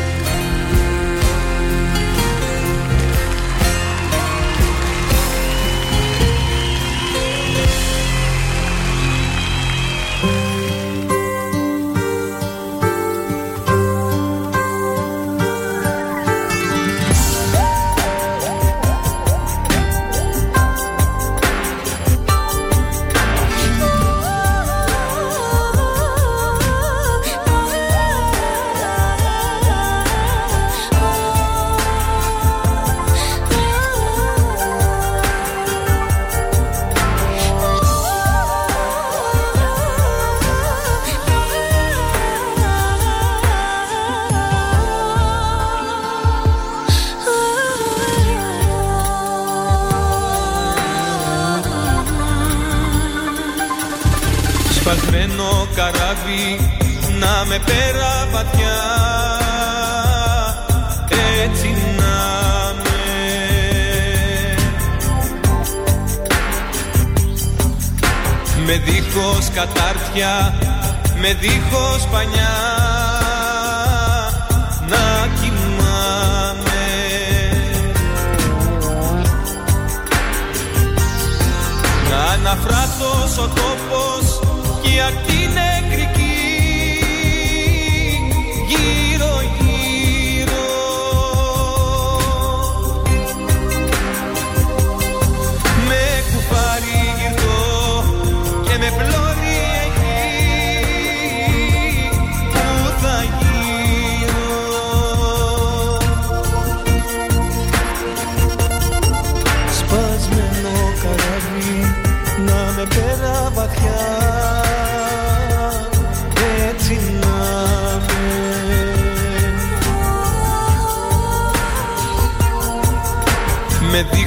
[69.47, 70.55] δίχως κατάρτια,
[71.21, 72.57] με δίχως πανιά.
[74.89, 76.85] Να κοιμάμαι.
[82.11, 84.41] Να αναφράτως ο τόπος
[84.83, 85.01] και η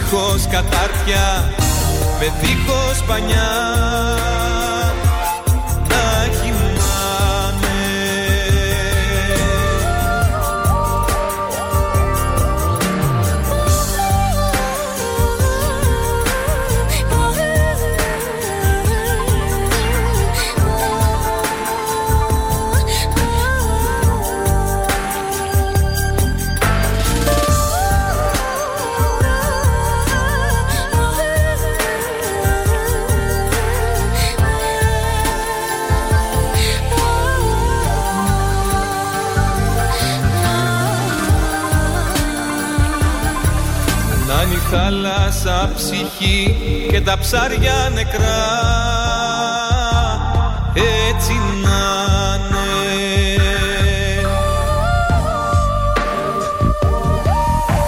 [0.09, 1.53] δίχως κατάρτια,
[2.19, 3.49] με δίχως πανιά
[44.71, 46.55] θάλασσα ψυχή
[46.91, 48.47] και τα ψάρια νεκρά.
[51.09, 51.79] Έτσι να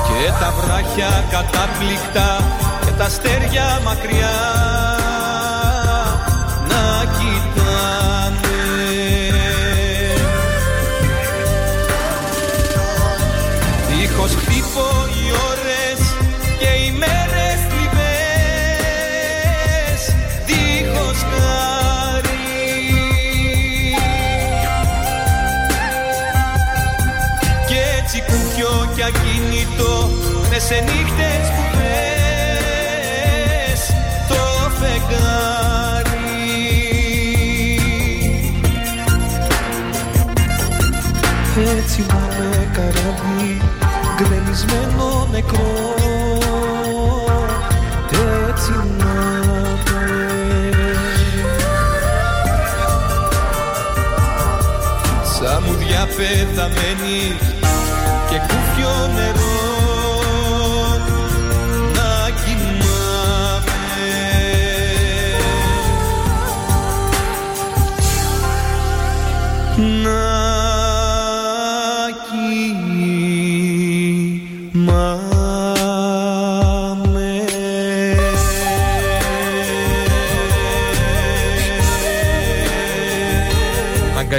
[0.07, 2.39] Και τα βράχια κατάπληκτα
[2.85, 5.00] και τα στέρια μακριά.
[30.67, 32.61] Σε νύχτες που θες
[34.27, 34.43] το
[34.79, 36.21] φεγγάρι.
[41.77, 43.61] Έτσι να με καράβι
[44.15, 45.95] γκρεμισμένο νεκρό.
[48.49, 49.13] Έτσι να
[49.85, 50.03] με
[55.23, 57.50] Σαν μουδιά πεθαμένη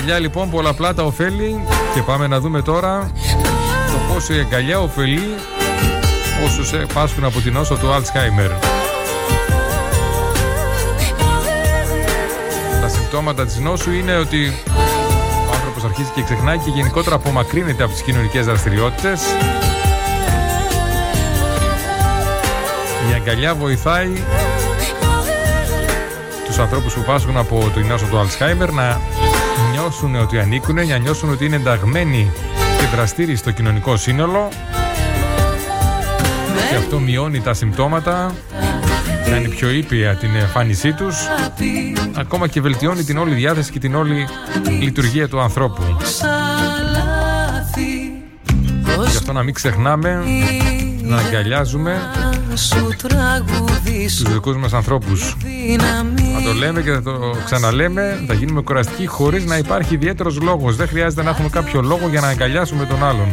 [0.02, 3.10] Αγκαλιά λοιπόν πολλαπλά τα ωφέλη και πάμε να δούμε τώρα
[3.86, 5.34] το πόσο η αγκαλιά ωφελεί
[6.44, 8.50] όσους ε, πάσχουν από την νόσο του Alzheimer.
[12.80, 14.52] Τα συμπτώματα της νόσου είναι ότι
[15.48, 19.20] ο άνθρωπος αρχίζει και ξεχνάει και γενικότερα απομακρύνεται από τις κοινωνικές δραστηριότητες.
[23.10, 24.12] Η αγκαλιά βοηθάει
[26.46, 29.00] τους ανθρώπους που πάσχουν από την νόσο του Alzheimer να
[29.82, 32.30] νιώσουν ότι ανήκουν, να νιώσουν ότι είναι ενταγμένοι
[32.78, 34.48] και δραστήριοι στο κοινωνικό σύνολο.
[36.70, 38.34] Και αυτό μειώνει τα συμπτώματα
[39.30, 41.16] κάνει πιο ήπια την εμφάνισή τους
[42.14, 44.28] ακόμα και βελτιώνει την όλη διάθεση και την όλη
[44.80, 45.82] λειτουργία του ανθρώπου.
[49.08, 50.24] Γι' αυτό να μην ξεχνάμε
[51.02, 52.00] να αγκαλιάζουμε
[52.54, 55.36] σου τραγουδήσω τους δικούς μας ανθρώπους
[56.34, 60.76] θα το λέμε και θα το ξαναλέμε, θα γίνουμε κουραστικοί χωρίς να υπάρχει ιδιαίτερος λόγος.
[60.76, 63.26] Δεν χρειάζεται να έχουμε κάποιο λόγο για να αγκαλιάσουμε τον άλλον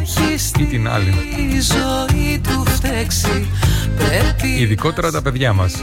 [0.58, 1.14] ή την άλλη.
[1.36, 3.46] η ζωή του φταίξει
[3.96, 5.74] Πρέπει Ειδικότερα τα παιδιά μας.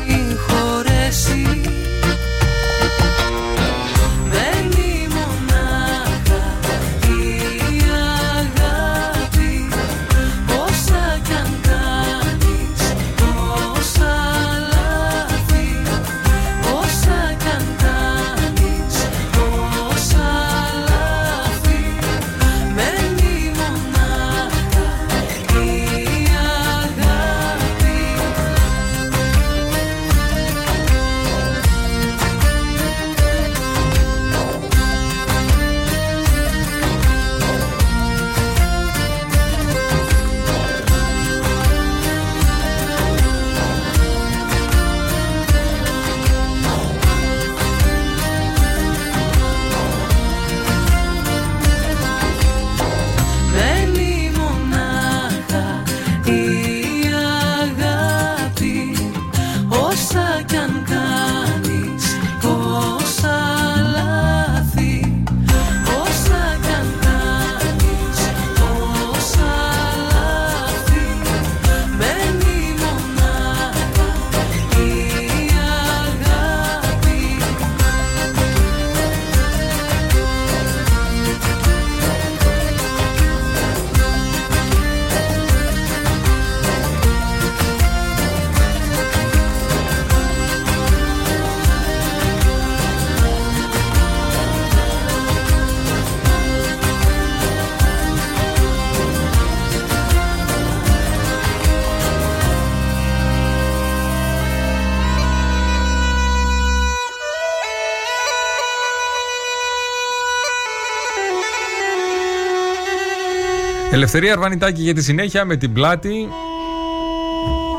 [113.97, 116.27] Ελευθερία Αρβανιτάκη για τη συνέχεια με την πλάτη.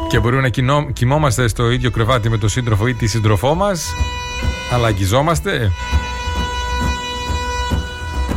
[0.08, 3.92] Και μπορούμε να κοινώ- κοιμόμαστε στο ίδιο κρεβάτι με τον σύντροφο ή τη σύντροφό μας.
[4.72, 5.70] Αλλά αγγιζόμαστε.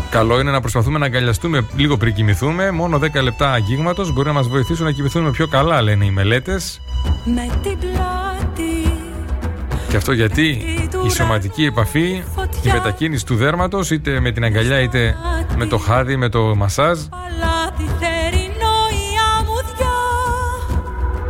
[0.10, 2.72] Καλό είναι να προσπαθούμε να αγκαλιαστούμε λίγο πριν κοιμηθούμε.
[2.72, 6.82] Μόνο 10 λεπτά αγγίγματο μπορεί να μας βοηθήσουν να κοιμηθούμε πιο καλά, λένε οι μελέτες.
[7.26, 8.94] Με την πλάτη
[9.90, 10.48] Και αυτό γιατί
[11.06, 12.24] η σωματική επαφή,
[12.64, 15.16] η μετακίνηση του δέρματος, είτε με την αγκαλιά είτε
[15.58, 17.00] με το χάδι, με το μασάζ,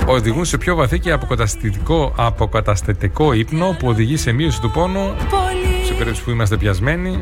[0.05, 5.15] οδηγούν σε πιο βαθύ και αποκαταστατικό, αποκαταστατικό ύπνο που οδηγεί σε μείωση του πόνου
[5.85, 7.19] σε περίπτωση που είμαστε πιασμένοι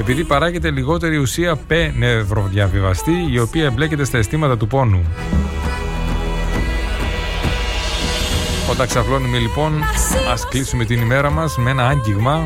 [0.00, 5.04] επειδή παράγεται λιγότερη ουσία π νευροδιαβιβαστή η οποία εμπλέκεται στα αισθήματα του πόνου.
[8.70, 9.82] Όταν ξαφλώνουμε λοιπόν,
[10.32, 12.44] ας κλείσουμε την ημέρα μας με ένα άγγιγμα.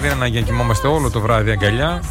[0.00, 2.02] Δεν είναι ανάγκη να κοιμόμαστε όλο το βράδυ αγκαλιά.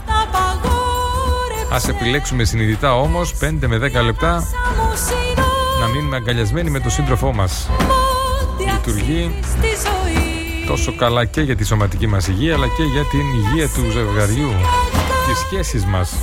[1.71, 4.43] Ας επιλέξουμε συνειδητά όμως 5 με 10 λεπτά
[5.83, 7.69] να μείνουμε αγκαλιασμένοι με τον σύντροφό μας.
[8.73, 9.39] Λειτουργεί
[10.67, 14.51] τόσο καλά και για τη σωματική μας υγεία αλλά και για την υγεία του ζευγαριού,
[15.27, 16.13] τις σχέσεις μας.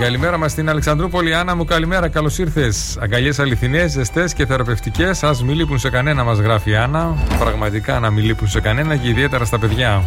[0.00, 1.34] Καλημέρα μας στην Αλεξανδρούπολη.
[1.34, 2.96] Άννα μου, καλημέρα, καλώς ήρθες.
[3.00, 5.22] Αγκαλιές αληθινές, ζεστές και θεραπευτικές.
[5.22, 7.14] Α μην λείπουν σε κανένα, μας γράφει η Άννα.
[7.38, 10.02] Πραγματικά να μην λείπουν σε κανένα και ιδιαίτερα στα παιδιά.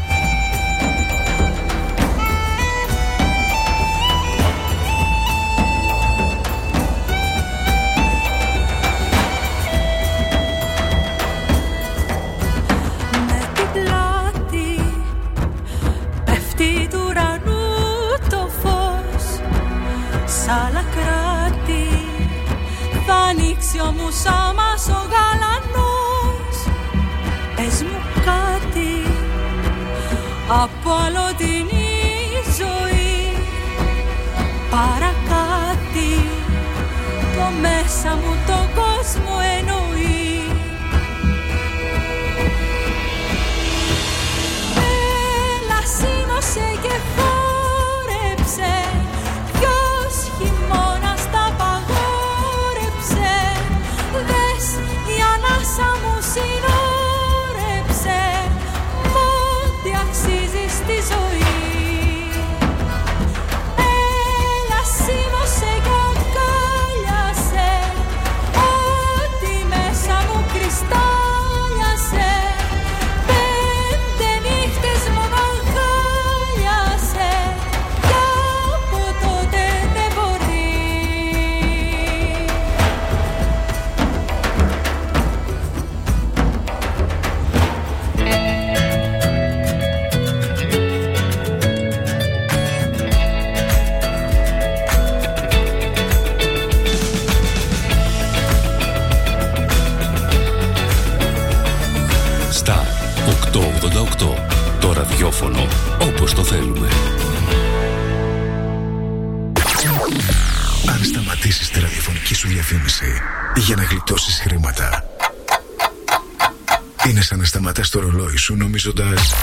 [118.50, 119.34] Σου νομίζοντας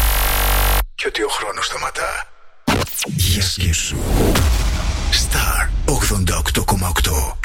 [0.95, 2.27] και ότι ο χρόνος σταματά.
[3.07, 3.97] Για σκέψου.
[5.11, 7.37] Star 88,8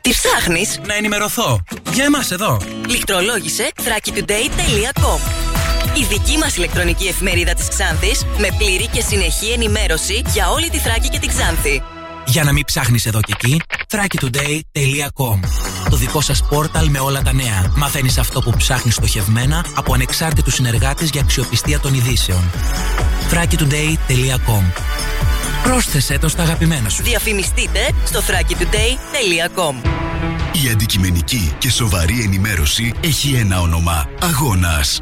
[0.00, 1.60] Τι ψάχνεις; Να ενημερωθώ.
[1.92, 2.60] Για εμάς εδώ.
[2.88, 5.20] Λιχτρολόγησε thrakitoday.com
[6.00, 10.78] Η δική μας ηλεκτρονική εφημερίδα της Ξάνθης με πλήρη και συνεχή ενημέρωση για όλη τη
[10.78, 11.82] Θράκη και την Ξάνθη.
[12.26, 17.32] Για να μην ψάχνεις εδώ και εκεί, thrakitoday.com Το δικό σας πόρταλ με όλα τα
[17.32, 17.72] νέα.
[17.76, 22.50] Μαθαίνεις αυτό που ψάχνεις στοχευμένα από ανεξάρτητους συνεργάτες για αξιοπιστία των ειδήσεων.
[23.30, 24.62] thrakitoday.com
[25.62, 27.02] Πρόσθεσέ το στα αγαπημένα σου.
[27.02, 29.88] Διαφημιστείτε στο thrakitoday.com
[30.64, 34.06] Η αντικειμενική και σοβαρή ενημέρωση έχει ένα όνομα.
[34.20, 35.00] Αγώνας.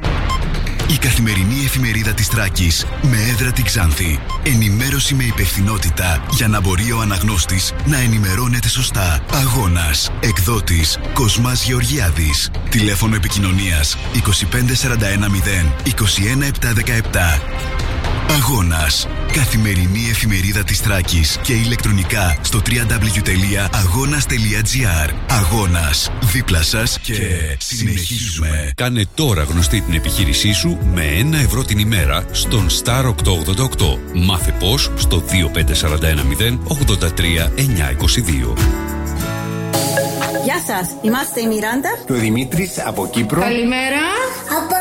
[0.93, 4.19] Η καθημερινή εφημερίδα της Τράκης με έδρα την Ξάνθη.
[4.43, 9.21] Ενημέρωση με υπευθυνότητα για να μπορεί ο αναγνώστης να ενημερώνεται σωστά.
[9.33, 10.11] Αγώνας.
[10.21, 12.51] Εκδότης Κοσμάς Γεωργιάδης.
[12.69, 17.90] Τηλέφωνο επικοινωνίας 25410 21717.
[18.35, 19.07] Αγώνας.
[19.33, 26.11] Καθημερινή εφημερίδα της Τράκης και ηλεκτρονικά στο www.agonas.gr Αγώνας.
[26.21, 27.15] Δίπλα σας και
[27.59, 28.71] συνεχίζουμε.
[28.75, 33.99] Κάνε τώρα γνωστή την επιχείρησή σου με 1 ευρώ την ημέρα στον Star 888.
[34.15, 38.55] Μάθε πώς στο 25410 83 922.
[40.45, 43.41] Γεια σας, είμαστε η Μιράντα Και ο Δημήτρης από Κύπρο.
[43.41, 44.03] Καλημέρα
[44.59, 44.80] Από Ναύλια!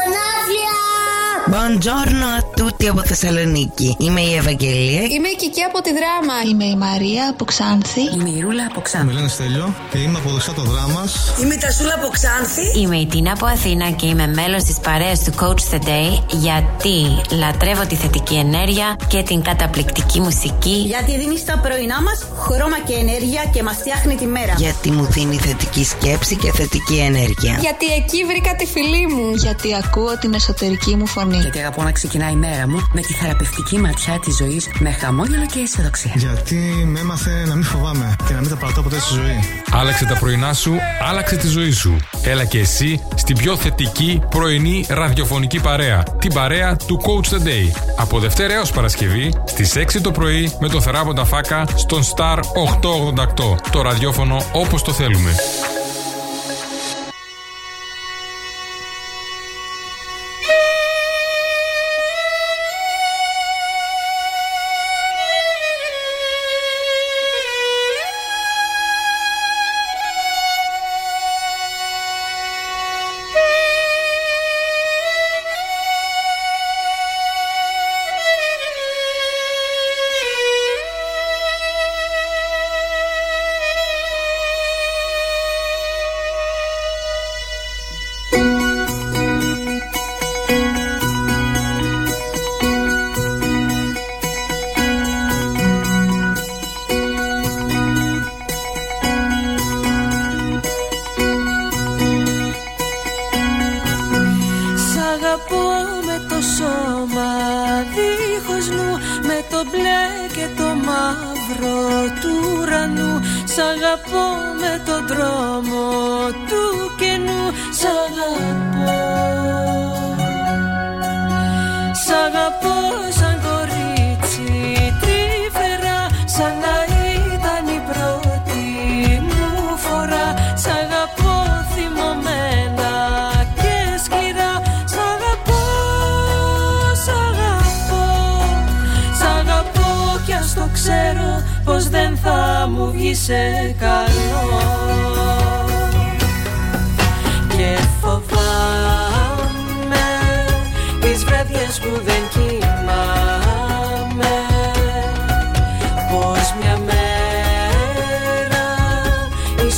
[1.56, 3.96] Buongiorno a tutti από Θεσσαλονίκη.
[4.00, 5.02] Είμαι η Ευαγγελία.
[5.02, 6.36] Είμαι η Κική από τη δράμα.
[6.50, 8.02] Είμαι η Μαρία από Ξάνθη.
[8.14, 9.08] Είμαι η Ρούλα από Ξάνθη.
[9.08, 11.04] Με λένε Στέλιο και είμαι από δεξιά το δράμα.
[11.42, 12.80] Είμαι η Τασούλα από Ξάνθη.
[12.80, 16.98] Είμαι η Τίνα από Αθήνα και είμαι μέλος της παρέας του Coach the Day γιατί
[17.42, 20.78] λατρεύω τη θετική ενέργεια και την καταπληκτική μουσική.
[20.94, 24.54] Γιατί δίνει στα πρωινά μας χρώμα και ενέργεια και μας φτιάχνει τη μέρα.
[24.58, 27.58] Γιατί μου δίνει θετική σκέψη και θετική ενέργεια.
[27.60, 29.34] Γιατί εκεί βρήκα τη φιλή μου.
[29.36, 31.38] Γιατί ακούω την εσωτερική μου φωνή.
[31.40, 35.46] Γιατί αγαπώ να ξεκινάει η μέρα μου με τη θεραπευτική ματιά της ζωής με χαμόγελο
[35.46, 36.12] και αισιοδοξία.
[36.16, 39.40] Γιατί με έμαθε να μην φοβάμαι και να μην τα παρατώ ποτέ στη ζωή.
[39.72, 40.76] Άλλαξε τα πρωινά σου,
[41.10, 41.96] άλλαξε τη ζωή σου.
[42.24, 46.04] Έλα και εσύ στην πιο θετική πρωινή ραδιοφωνική παρέα.
[46.20, 47.82] Την παρέα του Coach the Day.
[47.98, 53.56] Από Δευτέρα έως Παρασκευή στις 6 το πρωί με το Θεράποντα Φάκα στον Star 888.
[53.72, 55.32] Το ραδιόφωνο όπως το θέλουμε.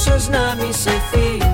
[0.02, 1.51] Ίσως να μη σε θυμάμαι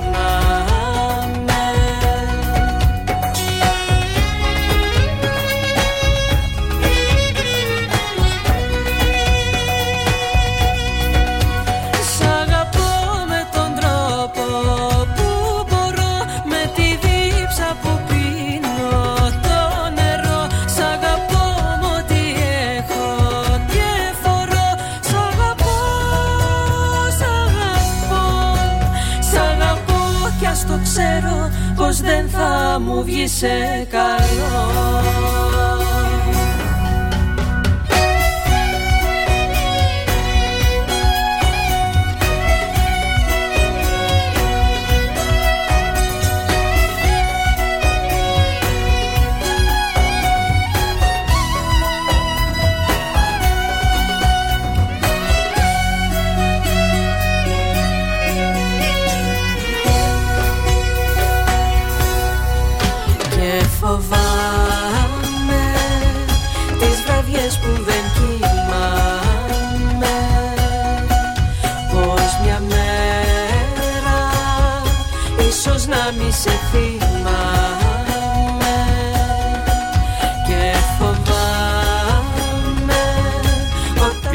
[32.78, 35.37] μου βγει σε καλό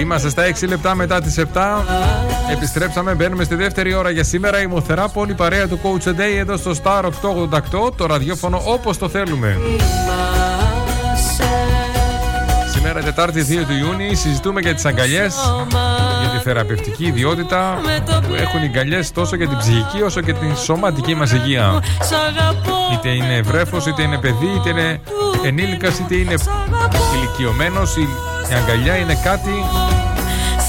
[0.04, 1.44] Είμαστε στα 6 λεπτά μετά τις 7.
[2.52, 4.62] Επιστρέψαμε, μπαίνουμε στη δεύτερη ώρα για σήμερα.
[4.62, 9.10] Η Μοθεράπολη παρέα του Coach a Day εδώ στο Star 888, το ραδιόφωνο όπως το
[9.10, 9.58] θέλουμε.
[12.74, 15.36] Σήμερα Τετάρτη 2 του Ιούνιου συζητούμε για τις αγκαλιές,
[16.22, 17.80] για τη θεραπευτική ιδιότητα
[18.28, 21.80] που έχουν οι αγκαλιές τόσο για την ψυχική όσο και την σωματική μας υγεία.
[22.02, 25.02] Σ' αγαπώ Είτε είναι βρέφος, είτε είναι παιδί, είτε είναι
[25.46, 26.36] ενήλικας, είτε είναι
[27.16, 27.96] ηλικιωμένος.
[28.54, 29.52] Η η αγκαλιά είναι κάτι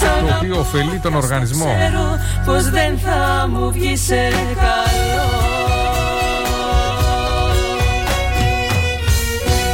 [0.00, 1.64] το οποίο ωφελεί τον οργανισμό.
[1.64, 4.14] Ξέρω πως δεν θα μου βγει σε
[4.56, 5.24] καλό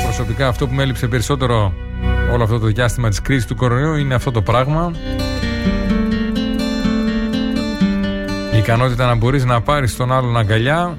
[0.04, 1.72] Προσωπικά αυτό που με έλειψε περισσότερο
[2.32, 4.92] όλο αυτό το διάστημα της κρίσης του κορονοϊού είναι αυτό το πράγμα.
[8.54, 10.98] Η ικανότητα να μπορείς να πάρεις τον άλλον αγκαλιά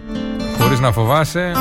[0.59, 1.51] χωρίς να φοβάσαι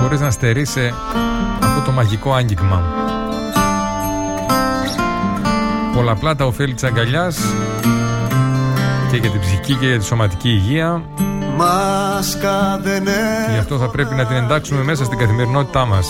[0.00, 1.51] μπορείς να στερήσει αυτό
[1.84, 2.82] το μαγικό άγγιγμα.
[5.94, 7.38] Πολλαπλά τα ωφέλη της αγκαλιάς
[9.10, 11.02] και για την ψυχική και για τη σωματική υγεία.
[13.52, 16.08] Γι' αυτό θα πρέπει να την εντάξουμε μέσα στην καθημερινότητά μας.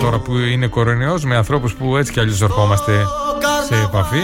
[0.00, 2.92] Τώρα που είναι κορονοϊός με ανθρώπους που έτσι κι αλλιώς ερχόμαστε
[3.68, 4.22] σε επαφή.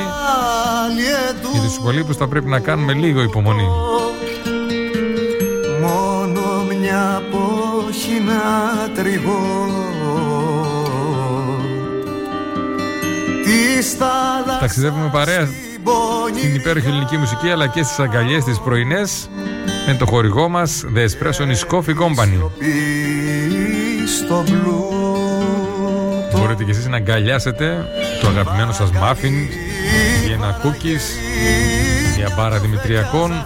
[1.52, 3.68] Για τους υπολείπους θα πρέπει να κάνουμε λίγο υπομονή.
[5.80, 9.40] Μόνο μια πόχη να τριγώ
[14.60, 15.48] Ταξιδεύουμε παρέα
[16.38, 19.28] στην υπέροχη ελληνική μουσική αλλά και στις αγκαλιές τις πρωινές
[19.86, 22.50] με το χορηγό μας The Espresso is Coffee Company.
[26.36, 27.86] Μπορείτε και εσείς να αγκαλιάσετε
[28.20, 29.34] το αγαπημένο σας μάφιν
[30.26, 31.02] ή ένα cookies
[32.16, 33.44] για μπάρα δημητριακών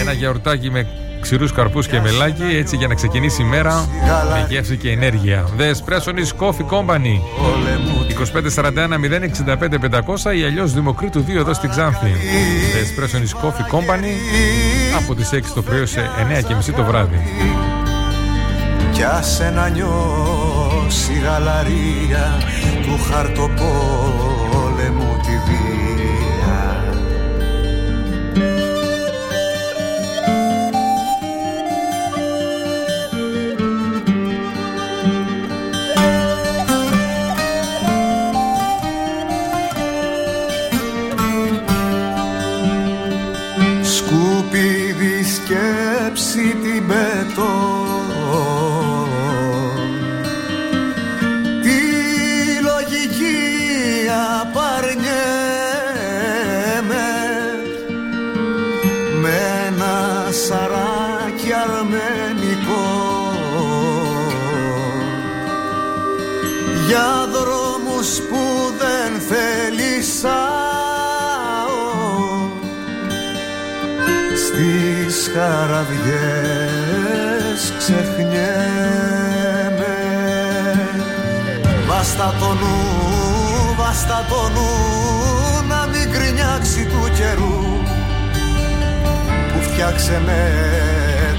[0.00, 0.86] ένα γιαουρτάκι με
[1.20, 3.88] ξηρούς καρπούς και μελάκι έτσι για να ξεκινήσει η μέρα
[4.30, 5.48] με γεύση και ενέργεια.
[5.58, 7.20] The Espresso is Coffee Company
[8.24, 12.12] 2541 065 500 ή αλλιώς Δημοκρίτου 2 εδώ στην Ξάνθη.
[12.72, 14.14] The Espresso is Coffee Company
[14.98, 16.10] από τις 6 το πρωί σε
[16.70, 17.20] 9 το βράδυ.
[18.92, 22.40] Κι άσε να νιώσει γαλαρία
[22.82, 23.50] του χαρτοπόλεμου
[25.22, 25.91] τη βία
[75.34, 79.96] χαραδιές ξεχνιέμαι.
[81.88, 82.76] Βάστα το νου,
[83.76, 84.70] βάστα το νου
[85.68, 87.60] Να μην γκρινιάξει του καιρού
[89.52, 90.42] Που φτιάξε με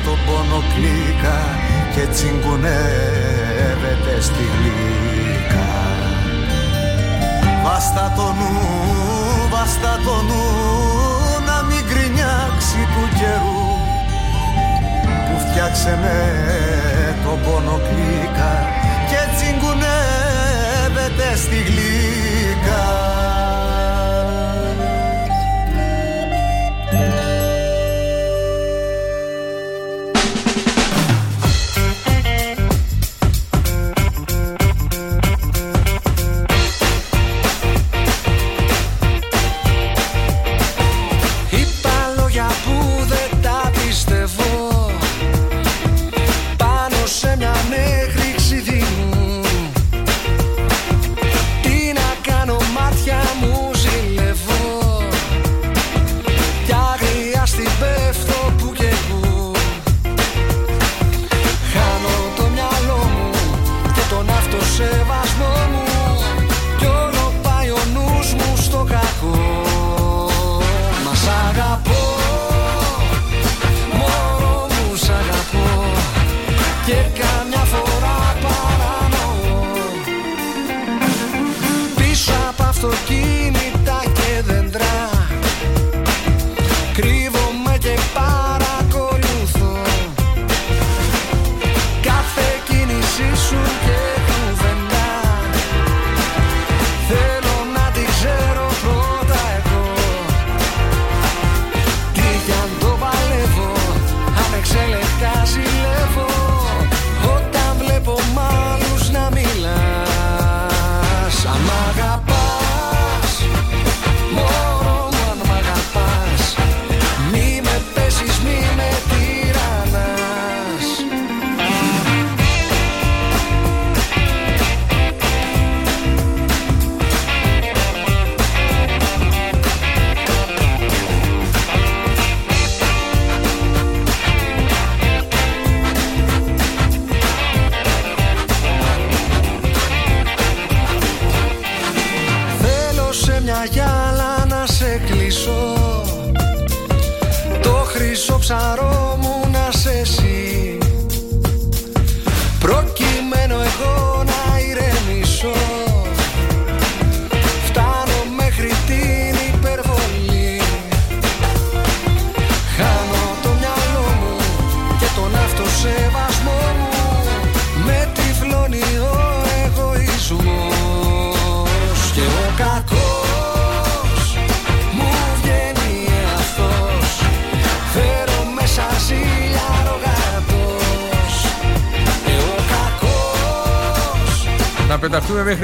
[0.06, 1.40] το πόνο κλίκα
[1.94, 5.72] Και τσιγκουνεύεται στη γλύκα.
[7.64, 8.54] Βάστα το νου,
[9.50, 10.46] βάστα το νου
[11.46, 13.53] Να μην γκρινιάξει του καιρού Που
[15.54, 16.18] φτιάξε με
[17.24, 18.54] το πόνο κλίκα
[19.10, 22.86] Και τσιγκουνεύεται στη γλύκα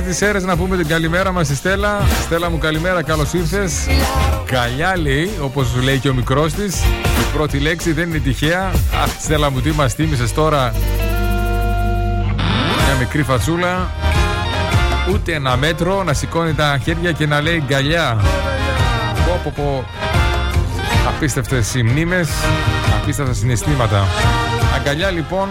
[0.09, 2.07] πεταχτούμε μέχρι τις αίρες να πούμε την καλημέρα μας στη Στέλλα.
[2.23, 3.87] Στέλλα μου, καλημέρα, καλώς ήρθες.
[4.45, 6.83] Καλιά λέει, όπως λέει και ο μικρός της.
[6.83, 8.71] Η πρώτη λέξη δεν είναι τυχαία.
[9.03, 10.73] Αχ, Στέλλα μου, τι μας θύμισες τώρα;
[12.85, 13.89] Μια μικρή φατσούλα.
[15.11, 18.17] Ούτε ένα μέτρο να σηκώνει τα χέρια και να λέει γκαλιά.
[19.25, 19.85] Πω, πω, πω.
[21.07, 22.29] Απίστευτες οι μνήμες,
[23.01, 24.07] απίστευτα συναισθήματα.
[24.75, 25.47] Αγκαλιά λοιπόν,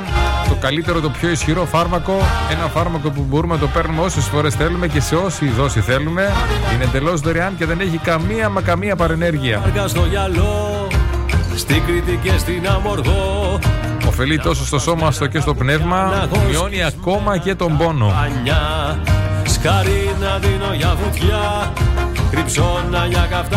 [0.48, 2.16] το καλύτερο, το πιο ισχυρό φάρμακο.
[2.50, 6.32] Ένα φάρμακο που μπορούμε να το παίρνουμε όσες φορές θέλουμε και σε όση δόση θέλουμε.
[6.74, 9.62] Είναι εντελώς δωρεάν και δεν έχει καμία μα καμία παρενέργεια.
[9.86, 10.86] στο γυαλό,
[11.56, 13.58] στην Κρήτη και στην Αμοργό.
[14.06, 16.28] Ωφελεί τόσο στο σώμα όσο και στο πνεύμα.
[16.48, 18.14] Μειώνει ακόμα και τον πόνο.
[19.44, 21.97] Σκαρί να δίνω για βουτιά Κρυψώνα για καυτά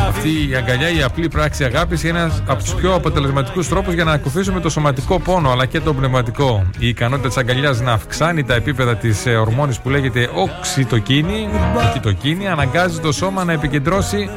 [0.08, 4.04] Αυτή η αγκαλιά, η απλή πράξη αγάπης είναι ένας από τους πιο αποτελεσματικούς τρόπους για
[4.04, 6.64] να ακουφίσουμε το σωματικό πόνο αλλά και το πνευματικό.
[6.80, 13.00] Η ικανότητα της αγκαλιάς να αυξάνει τα επίπεδα της ορμόνης που λέγεται οξυτοκίνη, οξυτοκίνη, αναγκάζει
[13.00, 14.30] το σώμα να επικεντρώσει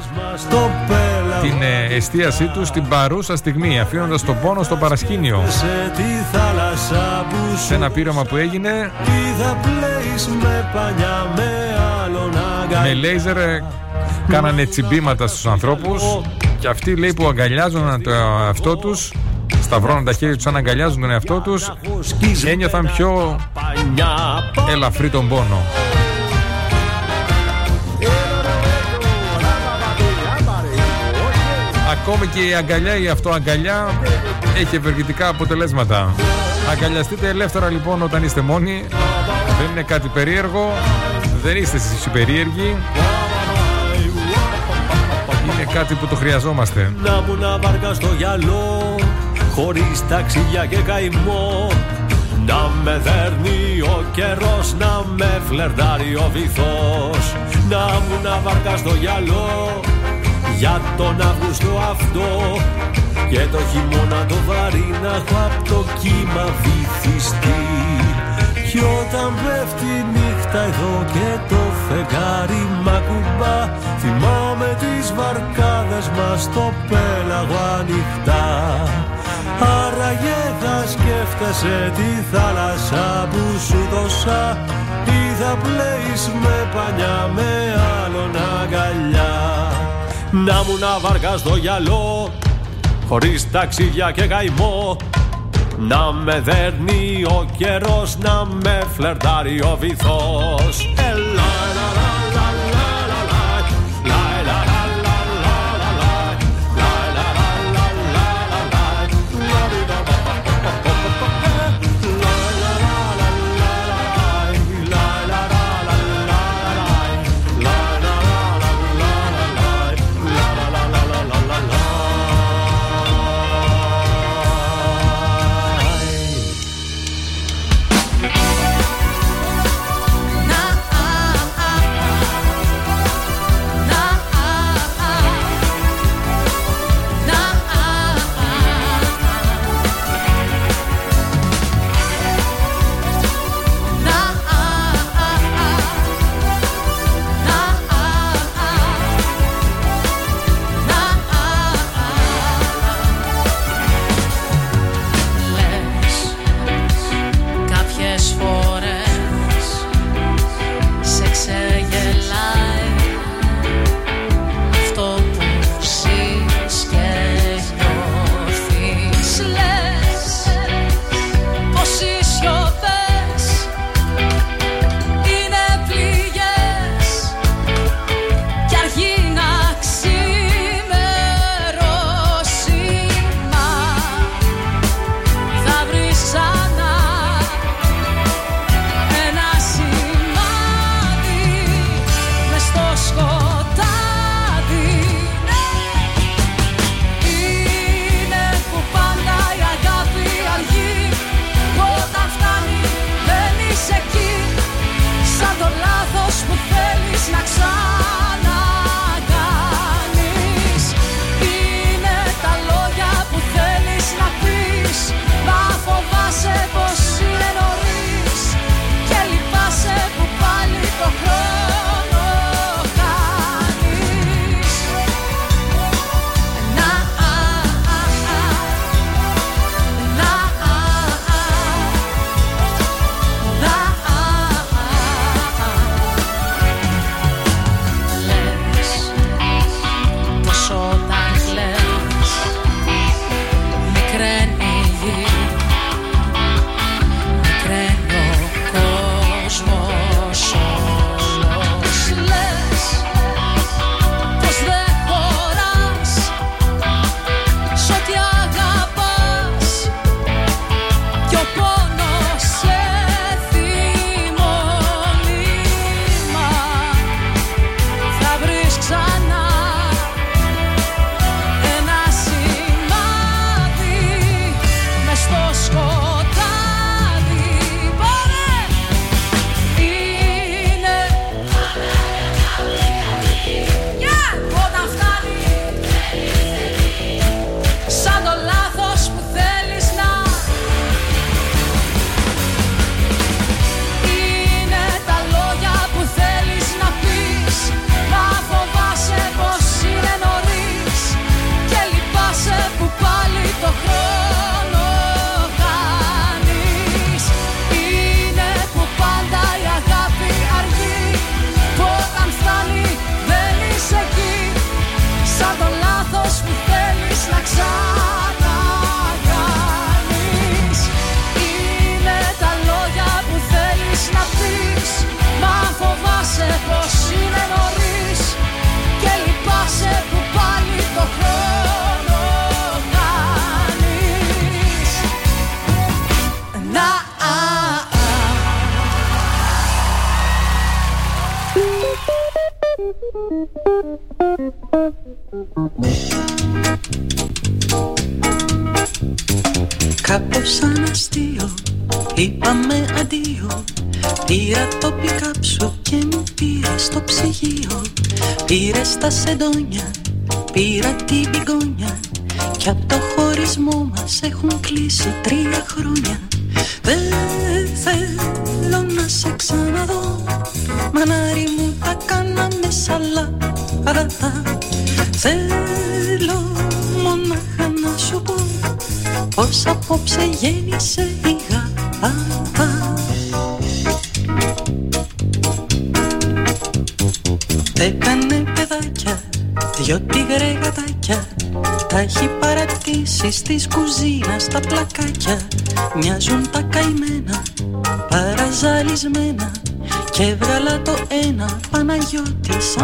[1.42, 5.42] την ε, εστίασή του στην παρούσα στιγμή, αφήνοντας τον πόνο στο παρασκήνιο.
[7.66, 8.90] Σε ένα πείραμα που έγινε
[12.82, 13.64] με λέιζερ ε,
[14.28, 16.02] κάνανε τσιμπήματα στους ανθρώπους
[16.58, 19.12] και αυτοί λέει που αγκαλιάζουν το εαυτό τους
[19.62, 21.72] σταυρώνουν τα χέρια τους αν αγκαλιάζουν τον εαυτό τους
[22.44, 23.40] ένιωθαν πιο
[24.70, 25.62] ελαφρύ τον πόνο
[31.92, 33.90] Ακόμη και η αγκαλιά ή η αυτοαγκαλιά
[34.56, 36.14] έχει ευεργετικά αποτελέσματα.
[36.70, 38.84] Αγκαλιαστείτε ελεύθερα λοιπόν όταν είστε μόνοι.
[39.58, 40.72] Δεν είναι κάτι περίεργο.
[41.42, 42.76] Δεν είστε εσείς οι περίεργοι.
[45.74, 46.92] Είναι κάτι που το χρειαζόμαστε.
[47.02, 48.94] Να μου να βάρκα στο γυαλό
[49.54, 51.70] Χωρίς ταξίδια και καημό.
[52.46, 57.34] Να με δέρνει ο καιρός Να με φλερτάρει ο βυθός.
[57.68, 59.80] Να μου να βάρκα στο γυαλό
[60.58, 62.58] Για τον Αύγουστο αυτό.
[63.30, 67.73] Και το χειμώνα το βαρύ Να έχω απ' το κύμα βυθιστεί
[68.74, 73.58] Κι όταν πέφτει η νύχτα εδώ και το φεγγάρι μ' ακουμπά
[73.98, 78.46] Θυμάμαι τις βαρκάδες μας στο πέλαγο ανοιχτά.
[79.78, 84.58] Άραγε θα σκέφτεσαι τη θάλασσα που σου δώσα.
[85.04, 87.50] Ή θα πλέεις με πανιά με
[88.02, 89.34] άλλον αγκαλιά.
[90.30, 92.30] Να μου να βαρκά στο γυαλό
[93.08, 94.96] χωρίς ταξίδια και καημό
[95.78, 100.94] να με δέρνει ο καιρός, να με φλερτάρει ο βυθός.
[100.96, 101.64] Έλα,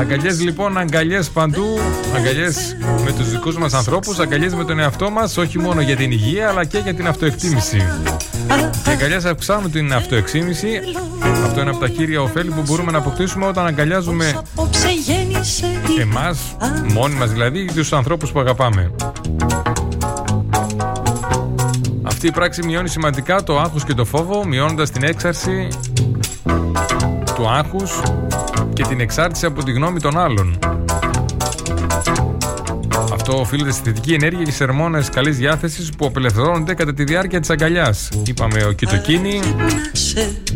[0.01, 1.79] Αγκαλιές λοιπόν, αγκαλιές παντού.
[2.17, 6.11] Αγκαλιές με τους δικούς μας ανθρώπους, αγκαλιές με τον εαυτό μας, όχι μόνο για την
[6.11, 7.87] υγεία αλλά και για την αυτοεκτίμηση.
[8.85, 10.81] Και αγκαλιές αυξάνουν την αυτοεκτίμηση.
[11.45, 15.67] Αυτό είναι από τα κύρια ωφέλη που μπορούμε να αποκτήσουμε όταν αγκαλιάζουμε Απόψε γέννησε
[15.99, 16.39] η εμάς,
[16.93, 18.91] μόνοι μας δηλαδή, τους ανθρώπους που αγαπάμε.
[22.03, 25.69] Αυτή η πράξη μειώνει σημαντικά το άγχος και το φόβο, μειώνοντας την έξαρση
[27.35, 28.01] του άγχους
[28.81, 30.59] και την εξάρτηση από τη γνώμη των άλλων.
[33.13, 37.41] Αυτό οφείλεται στη θετική ενέργεια και σε ερμόνες καλής διάθεσης που απελευθερώνονται κατά τη διάρκεια
[37.41, 38.09] της αγκαλιάς.
[38.27, 39.41] Είπαμε ο κοιτοκίνη,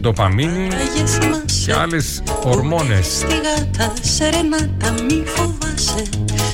[0.01, 0.69] ντοπαμίνη
[1.65, 3.07] και άλλες ορμόνες.
[3.07, 6.05] Στη γάτα σερενάτα μη φοβάσαι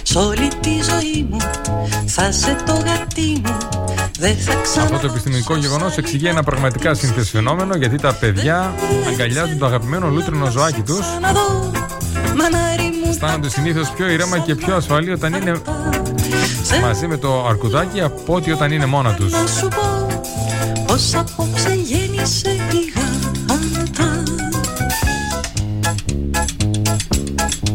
[0.02, 1.38] Σ' όλη τη ζωή μου
[2.12, 3.56] θα είσαι το γατί μου
[4.18, 4.84] Δεν θα ξανα...
[4.84, 8.74] Αυτό το επιστημονικό γεγονός εξηγεί ένα πραγματικά σύνθεση φαινόμενο γιατί τα παιδιά
[9.08, 11.06] αγκαλιάζουν το αγαπημένο λούτρινο ζωάκι τους.
[11.32, 11.70] δω
[12.36, 15.62] Μανάρι μου Αισθάνονται συνήθως πιο ηρέμα και πιο ασφαλή όταν είναι
[16.82, 19.32] μαζί με το αρκουδάκι από ότι όταν είναι μόνα τους.
[19.32, 20.06] να σου πω
[20.86, 22.92] Πως απόψε γέννησε η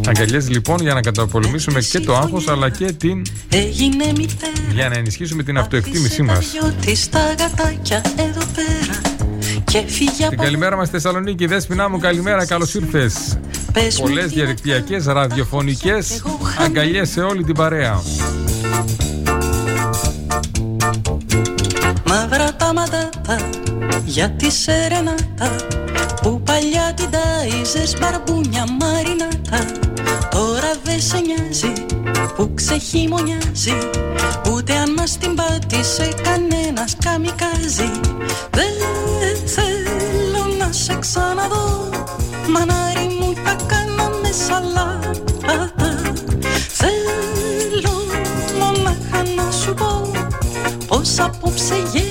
[0.08, 3.22] Αγκαλιέ λοιπόν για να καταπολεμήσουμε και το άγχος αλλά και την.
[3.50, 6.52] Έγινε μητέρα για να ενισχύσουμε την αυτοεκτίμησή μας.
[6.52, 9.02] Διότι στα γατάκια εδώ πέρα
[9.64, 13.38] Και φύγει Την από καλημέρα μας στη Θεσσαλονίκη, Δέσποινά μου, καλημέρα, καλώς ήρθες.
[13.74, 16.24] Πες μου Πολλές τι διαδικτυακές, ραδιοφωνικές
[16.60, 18.02] αγκαλιές σε όλη την παρέα.
[22.08, 23.50] Μαύρα τα ματάτα
[24.06, 25.56] για τη σερενάτα
[26.22, 29.94] Που παλιά την τάιζες μπαρμπούνια μαρινάτα
[30.36, 31.74] Τώρα δεν σε νοιάζει
[32.36, 33.78] που ξεχειμονιάζει
[34.52, 37.92] Ούτε αν μας την πάτησε κανένας καμικάζει.
[38.52, 41.90] Δεν θέλω να σε ξαναδώ
[42.48, 45.72] Μανάρι μου τα κάναμε σαλάτα.
[46.68, 47.96] Θέλω
[48.60, 50.12] μονάχα να σου πω
[50.88, 52.05] Πως απόψε γέννησε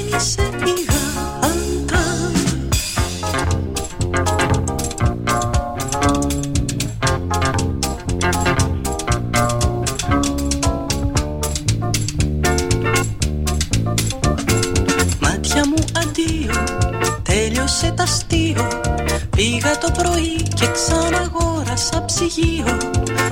[22.27, 22.79] ψυγείο.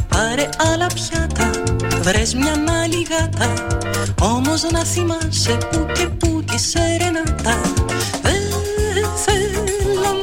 [0.09, 1.51] Πάρε άλλα πιάτα,
[2.03, 3.53] βρες μια άλλη γάτα.
[4.23, 7.61] Όμως να θυμάσαι που και που τη σερενάτα.
[8.23, 9.65] Δεν θέλω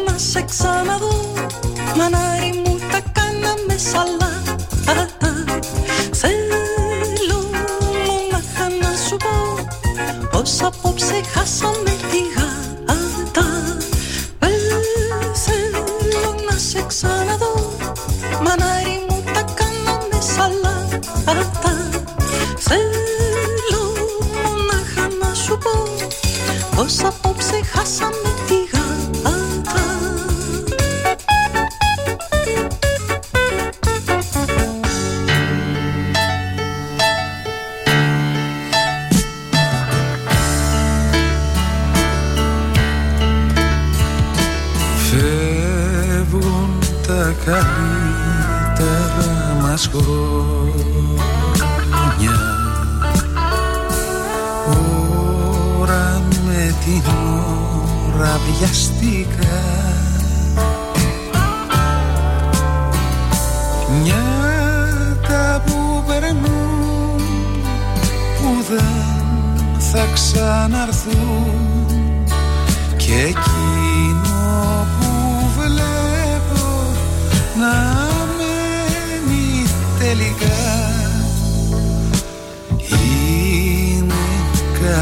[0.07, 1.33] να σε ξαναδώ
[1.95, 2.28] Μανάρι μου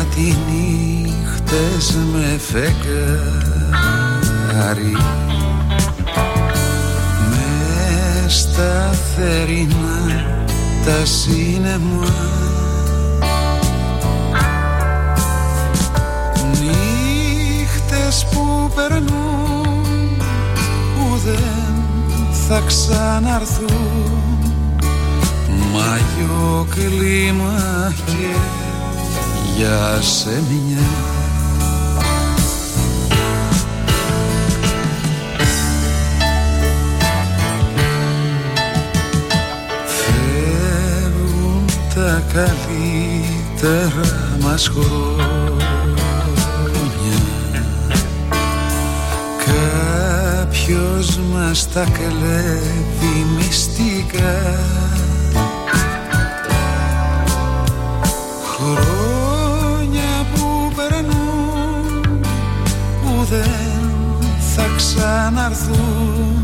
[0.08, 2.88] κάτι νύχτες με φεγγάρι
[7.30, 10.26] μες στα θερινά
[10.86, 12.14] τα σύννεμα.
[16.52, 20.18] Νύχτες που περνούν
[20.96, 21.76] που δεν
[22.48, 24.12] θα ξαναρθούν.
[25.74, 28.58] Μαγιό κλίμα και
[29.58, 30.88] για σε μια
[39.86, 41.66] Φεύγουν
[41.96, 45.66] τα καλύτερα μας χρόνια.
[50.38, 54.56] Κάποιος μας τα κλέβει μυστικά.
[58.44, 58.97] Χρόνια
[63.30, 63.82] δεν
[64.56, 66.44] θα ξαναρθούν.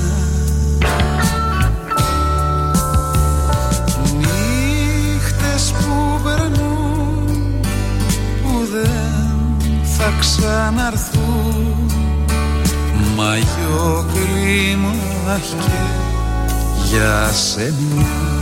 [10.05, 11.91] θα ξαναρθούν
[13.17, 14.93] μαγιό κλίμα
[15.39, 15.73] και
[16.91, 18.34] για σένα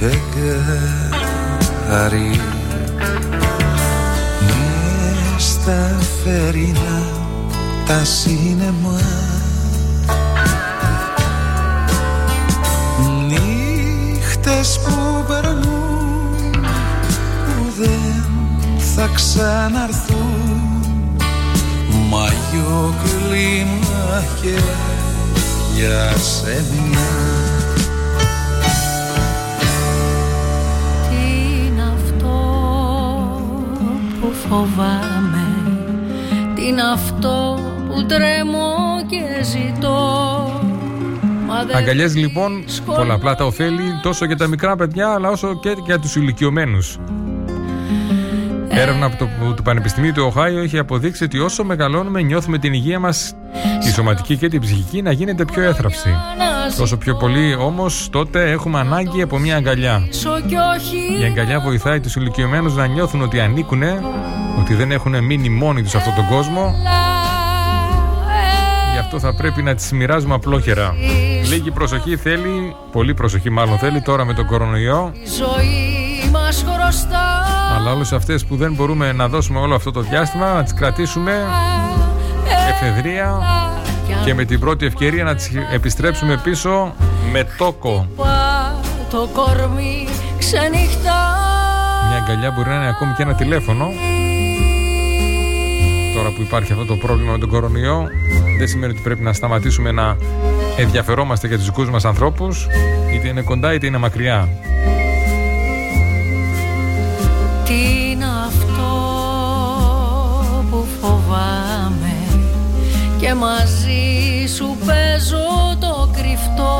[0.00, 0.18] νύχτες με
[1.86, 2.40] φεγγάρι.
[4.40, 7.02] Μες στα φερινά
[7.86, 9.00] τα σύννεμα
[13.28, 16.50] Νύχτες που περνούν
[17.44, 18.24] που δεν
[18.94, 20.62] θα ξαναρθούν.
[22.10, 24.60] Μαγιό κλίμα και
[25.74, 27.33] για σένα
[34.54, 35.46] φοβάμαι
[36.54, 37.58] Τι είναι αυτό
[37.88, 38.74] που τρέμω
[39.06, 39.98] και ζητώ
[41.46, 45.76] Μα δεν Αγκαλιές λοιπόν, πολλαπλά τα ωφέλη τόσο για τα μικρά παιδιά αλλά όσο και
[45.84, 46.98] για τους ηλικιωμένους.
[48.68, 52.98] Έρευνα από το, του Πανεπιστημίου του Οχάιο έχει αποδείξει ότι όσο μεγαλώνουμε νιώθουμε την υγεία
[52.98, 53.34] μας
[53.80, 56.14] τη σωματική και την ψυχική να γίνεται πιο έθραυστη.
[56.76, 60.08] Τόσο πιο πολύ όμως τότε έχουμε ανάγκη από μια αγκαλιά.
[60.10, 63.82] Σω κι όχι Η αγκαλιά βοηθάει τους ηλικιωμένους να νιώθουν ότι ανήκουν,
[64.58, 66.74] ότι δεν έχουν μείνει μόνοι τους σε αυτόν τον κόσμο.
[68.92, 70.94] Γι' αυτό θα πρέπει να τις μοιράζουμε απλόχερα.
[71.48, 75.12] Λίγη προσοχή θέλει, πολύ προσοχή μάλλον θέλει τώρα με τον κορονοϊό.
[75.14, 77.44] Η ζωή μας χρωστά
[77.76, 81.32] Αλλά όλες αυτές που δεν μπορούμε να δώσουμε όλο αυτό το διάστημα να τις κρατήσουμε
[82.70, 83.40] εφεδρεία
[84.24, 86.94] και με την πρώτη ευκαιρία να τις επιστρέψουμε πίσω
[87.32, 88.08] με τόκο.
[88.16, 88.74] Πα
[89.10, 90.08] το κορμί
[90.38, 91.36] ξενυχτά
[92.08, 93.86] Μια αγκαλιά μπορεί να είναι ακόμη και ένα τηλέφωνο.
[96.34, 98.06] Τώρα που υπάρχει αυτό το πρόβλημα με τον κορονοϊό,
[98.58, 100.16] δεν σημαίνει ότι πρέπει να σταματήσουμε να
[100.76, 102.66] ενδιαφερόμαστε για τους δικούς μας ανθρώπους,
[103.14, 104.48] είτε είναι κοντά είτε είναι μακριά.
[107.64, 108.90] Τι είναι αυτό
[110.70, 112.14] που φοβάμαι
[113.20, 116.76] Και μαζί σου παίζω το κρυφτό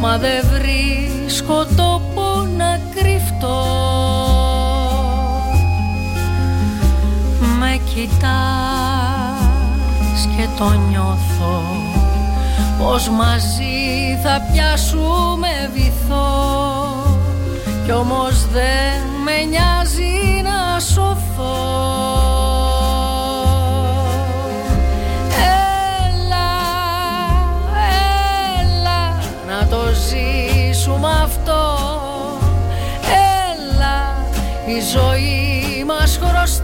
[0.00, 2.13] Μα δεν βρίσκω τόπο
[7.94, 9.38] κοιτάς
[10.36, 11.62] και το νιώθω
[12.78, 16.32] πως μαζί θα πιάσουμε βυθό.
[17.84, 21.56] Κι όμως δεν με νοιάζει να σωθώ.
[26.08, 26.50] Έλα,
[28.60, 29.14] έλα
[29.48, 31.78] να το ζήσουμε αυτό.
[33.10, 34.14] Έλα,
[34.66, 36.63] η ζωή μας χρωστά.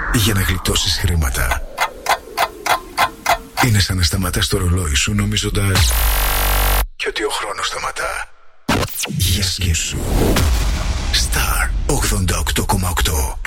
[0.13, 1.61] για να γλιτώσεις χρήματα
[3.65, 5.91] είναι σαν να σταματάς το ρολόι σου νομίζοντας
[6.95, 8.29] και ότι ο χρόνος σταματά.
[9.07, 9.97] Για σκέψου.
[11.13, 13.37] Star 88,8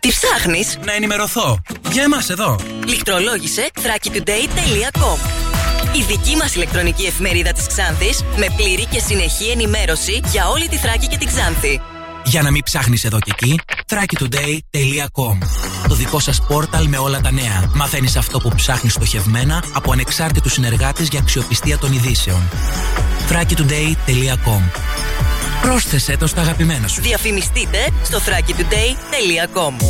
[0.00, 1.62] Τι ψάχνεις; Να ενημερωθώ.
[1.90, 2.58] Για εμάς εδώ.
[2.86, 5.18] Λιχτρολόγησε thrakitoday.com
[5.96, 10.76] Η δική μας ηλεκτρονική εφημερίδα της Ξάνθης με πλήρη και συνεχή ενημέρωση για όλη τη
[10.76, 11.80] Θράκη και την Ξάνθη.
[12.24, 17.32] Για να μην ψάχνεις εδώ και εκεί, thrakitoday.com Το δικό σας πόρταλ με όλα τα
[17.32, 17.70] νέα.
[17.74, 22.42] Μαθαίνεις αυτό που ψάχνεις στοχευμένα από ανεξάρτητους συνεργάτες για αξιοπιστία των ειδήσεων.
[23.28, 24.60] thrakitoday.com
[25.62, 27.02] Πρόσθεσέ το στα αγαπημένα σου.
[27.02, 29.84] Διαφημιστείτε στο thrakitoday.com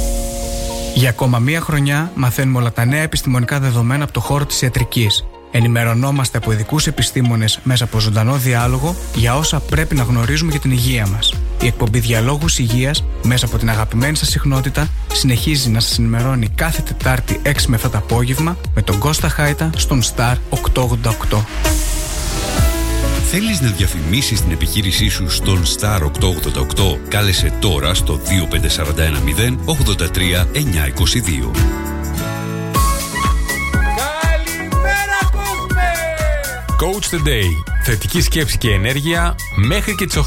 [0.94, 5.24] Για ακόμα μία χρονιά μαθαίνουμε όλα τα νέα επιστημονικά δεδομένα από το χώρο της ιατρικής.
[5.50, 10.70] Ενημερωνόμαστε από ειδικούς επιστήμονες μέσα από ζωντανό διάλογο για όσα πρέπει να γνωρίζουμε για την
[10.70, 11.34] υγεία μας.
[11.64, 16.82] Η εκπομπή Διαλόγους Υγείας, μέσα από την αγαπημένη σας συχνότητα, συνεχίζει να σας ενημερώνει κάθε
[16.82, 21.44] Τετάρτη 6 με 7 το απόγευμα με τον Κώστα Χάιτα στον Star 888.
[23.30, 26.98] Θέλεις να διαφημίσεις την επιχείρησή σου στον Star 888?
[27.08, 31.50] Κάλεσε τώρα στο 25410 83 922.
[36.80, 37.48] Coach the Day.
[37.84, 40.22] Θετική σκέψη και ενέργεια μέχρι και τις 8.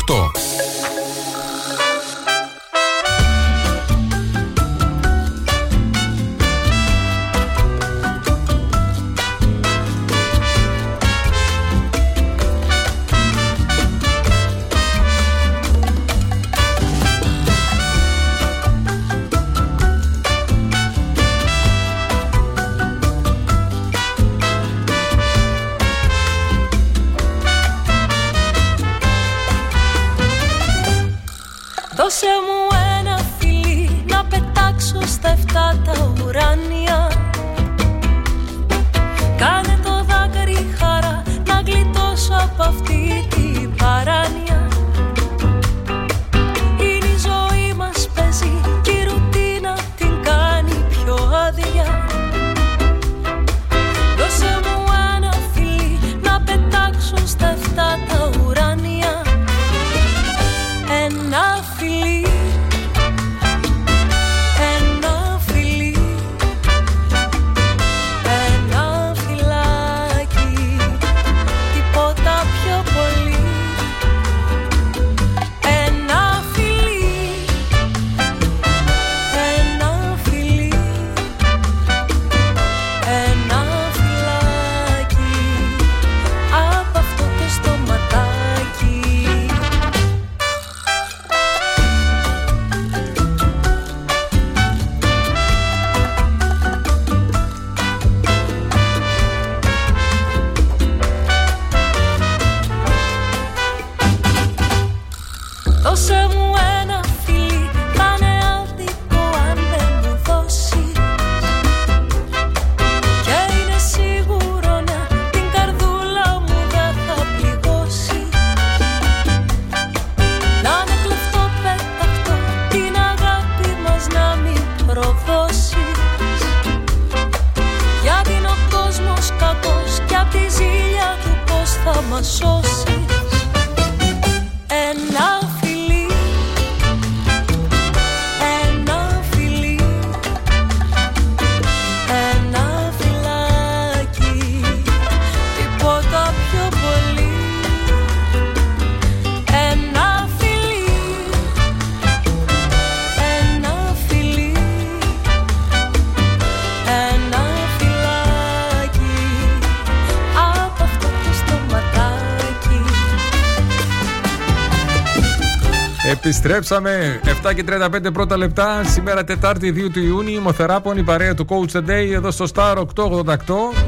[166.28, 168.84] Επιστρέψαμε 7 και 35 πρώτα λεπτά.
[168.84, 170.40] Σήμερα Τετάρτη 2 του Ιούνιου.
[170.40, 172.86] Ημοθεράπων η παρέα του Coach the Day εδώ στο Star 888.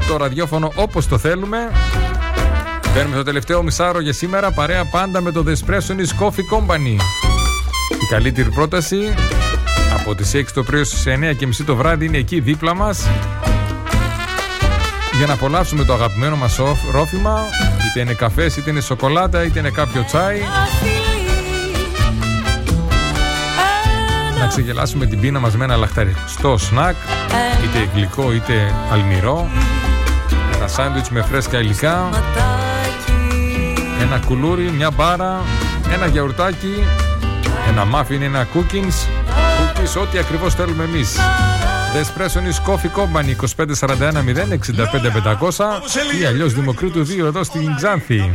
[0.08, 1.58] Το ραδιόφωνο όπως το θέλουμε.
[2.94, 4.50] Παίρνουμε το τελευταίο μισάρο για σήμερα.
[4.50, 6.96] Παρέα πάντα με το The Espresso Coffee Company.
[8.02, 9.14] Η καλύτερη πρόταση
[9.98, 13.08] από τις 6 το πρωί στις 9 και μισή το βράδυ είναι εκεί δίπλα μας
[15.16, 16.58] για να απολαύσουμε το αγαπημένο μας
[16.92, 17.44] ρόφημα
[17.88, 20.40] είτε είναι καφές, είτε είναι σοκολάτα, είτε είναι κάποιο τσάι
[24.40, 26.96] να ξεγελάσουμε την πείνα μας με ένα λαχταριστό σνακ
[27.64, 29.50] είτε γλυκό είτε αλμυρό
[30.54, 32.08] ένα σάντουιτς με φρέσκα υλικά
[34.00, 35.40] ένα κουλούρι, μια μπάρα
[35.92, 36.84] ένα γιαουρτάκι
[37.68, 39.08] ένα μάφιν, ένα cookies
[39.58, 41.16] cookies, ό,τι ακριβώς θέλουμε εμείς
[41.94, 45.10] The Espresso is Coffee Company 2541 065
[45.50, 48.32] 500 ή αλλιώς Δημοκρίτου 2 εδώ στην Ξάνθη.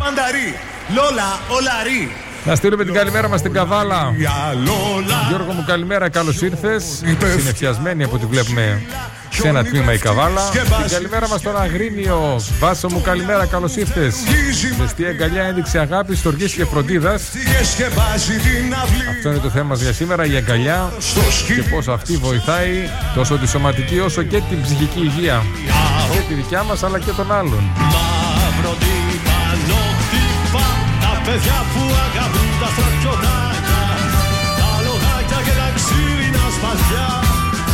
[0.93, 2.24] Λόλα, ολαρί.
[2.45, 4.13] Να στείλουμε την καλημέρα μας στην Καβάλα.
[5.27, 6.83] Γιώργο μου, καλημέρα, καλώς ήρθες.
[7.37, 8.81] Συνεφιασμένη από ό,τι βλέπουμε
[9.29, 10.41] σε ένα τμήμα η Καβάλα.
[10.49, 12.41] Την καλημέρα μας στον Αγρίνιο.
[12.59, 14.15] Βάσο μου, καλημέρα, καλώς ήρθες.
[14.79, 17.23] Ζεστή αγκαλιά ένδειξη αγάπης, στοργής και φροντίδας.
[19.15, 20.91] Αυτό είναι το θέμα μας για σήμερα, η αγκαλιά
[21.47, 25.43] και πώς αυτή βοηθάει τόσο τη σωματική όσο και την ψυχική υγεία.
[26.11, 27.63] Και τη δικιά μας αλλά και των άλλων
[31.25, 33.81] παιδιά που αγαπούν τα στρατιωτάκια
[34.59, 37.07] Τα λογάκια και τα ξύλινα σπαθιά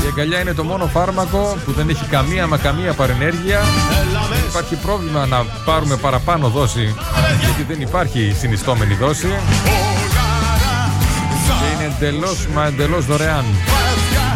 [0.03, 3.59] η αγκαλιά είναι το μόνο φάρμακο που δεν έχει καμία μα καμία παρενέργεια.
[4.29, 6.95] Δεν υπάρχει πρόβλημα να πάρουμε παραπάνω δόση,
[7.39, 9.27] γιατί δεν υπάρχει συνιστόμενη δόση.
[11.59, 13.45] Και είναι εντελώς μα εντελώς δωρεάν.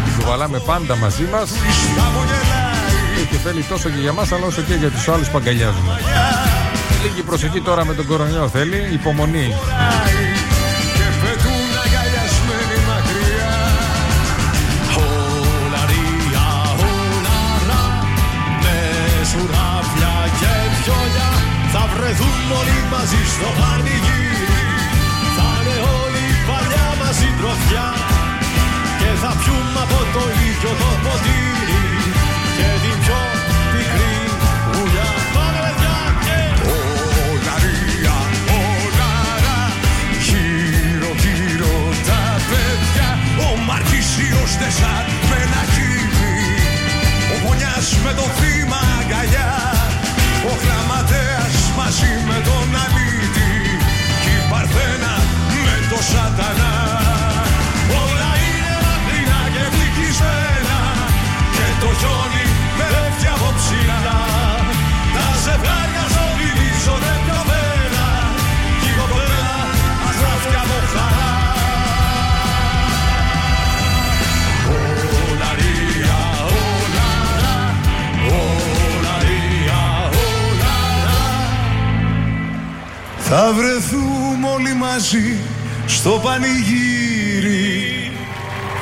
[0.04, 1.50] Την κουβαλάμε πάντα μαζί μας.
[3.30, 6.00] Και θέλει τόσο και για μας, αλλά όσο και για τους άλλους που αγκαλιάζουμε.
[7.06, 9.54] Λίγη προσοχή τώρα με τον κορονοϊό θέλει, υπομονή.
[21.72, 24.46] Θα βρεθούν όλοι μαζί στο πανηγύρι
[25.36, 27.88] Θα είναι όλη η παλιά μας συντροφιά
[28.98, 31.55] Και θα πιούμε από το ίδιο το ποτήρι
[44.46, 46.34] Μαρκίσιος Τεσάρ με ένα χείλι
[47.32, 49.52] Ο Μονιάς με το θύμα αγκαλιά.
[50.50, 53.52] Ο γραμματέας μαζί με τον αλήτη.
[54.22, 55.14] Κι η Παρθένα
[55.64, 56.74] με το σατανά.
[58.02, 60.78] Όλα είναι μακρινά και ευτυχισμένα.
[61.54, 62.35] Και το χιόνι
[83.38, 85.36] Θα βρεθούμε όλοι μαζί
[85.86, 88.12] στο πανηγύρι.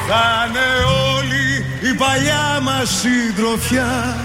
[0.09, 0.69] Θα είναι
[1.15, 4.17] όλη η παλιά μας συντροφιά.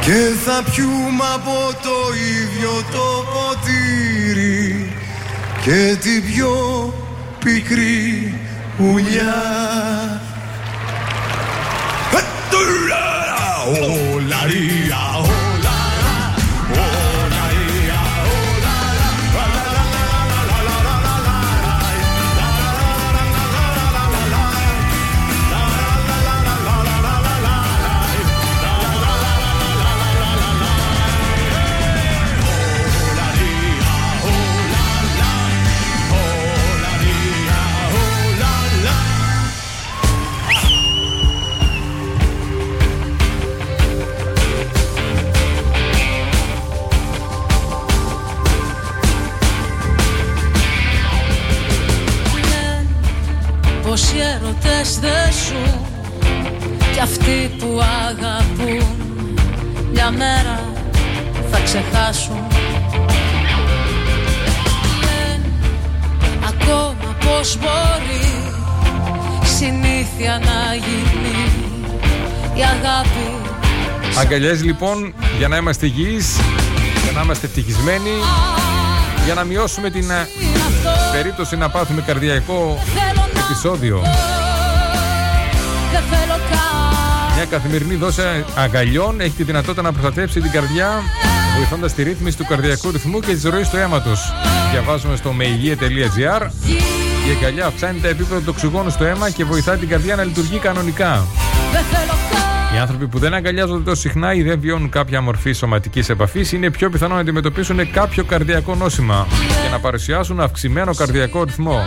[0.00, 1.96] Και θα πιούμε από το
[2.38, 4.92] ίδιο το ποτήρι.
[5.64, 6.94] Και την πιο
[7.38, 8.34] πικρή
[8.78, 9.68] ουλιά
[14.14, 15.07] Ολαρία,
[61.50, 62.46] θα ξεχάσουν
[65.00, 65.52] Λένε
[66.48, 68.52] ακόμα πως μπορεί
[69.56, 71.36] Συνήθεια να γίνει
[72.54, 73.48] Η αγάπη
[74.18, 76.36] Αγκαλιές λοιπόν για να είμαστε υγιείς,
[77.02, 78.10] για να είμαστε ευτυχισμένοι,
[79.24, 80.28] για να μειώσουμε την ε,
[81.12, 82.78] περίπτωση να πάθουμε καρδιακό
[83.44, 84.02] επεισόδιο.
[85.92, 88.22] Δεν θέλω καν Μια καθημερινή δόση
[88.56, 91.02] αγκαλιών έχει τη δυνατότητα να προστατεύσει την καρδιά
[91.58, 94.32] βοηθώντας τη ρύθμιση του καρδιακού ρυθμού και της ροής του αίματος.
[94.70, 96.42] Διαβάζουμε στο meigea.gr
[97.28, 100.58] Η αγκαλιά αυξάνει τα επίπεδα του οξυγόνου στο αίμα και βοηθά την καρδιά να λειτουργεί
[100.58, 101.26] κανονικά.
[102.74, 106.70] Οι άνθρωποι που δεν αγκαλιάζονται τόσο συχνά ή δεν βιώνουν κάποια μορφή σωματικής επαφής είναι
[106.70, 109.26] πιο πιθανό να αντιμετωπίσουν κάποιο καρδιακό νόσημα
[109.62, 111.80] και να παρουσιάσουν αυξημένο καρδιακό ρυθμό.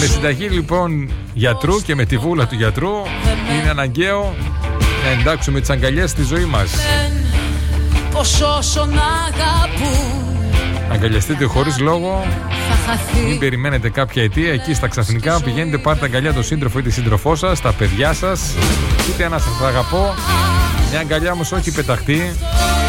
[0.00, 2.92] Με συνταγή λοιπόν γιατρού και με τη βούλα του γιατρού
[3.60, 4.34] είναι αναγκαίο
[5.08, 6.70] να εντάξουμε τις αγκαλιές στη ζωή μας.
[8.12, 10.28] Πως όσον αγαπούν
[10.92, 12.26] Αγκαλιαστείτε χωρίς λόγο.
[13.28, 15.40] Μην περιμένετε κάποια αιτία εκεί στα ξαφνικά.
[15.40, 18.40] Πηγαίνετε, πάρτε αγκαλιά τον σύντροφο ή τη σύντροφό σας, τα παιδιά σας.
[19.08, 20.14] Είτε ένα σας αγαπώ.
[20.90, 22.32] Μια αγκαλιά όμως όχι πεταχτεί.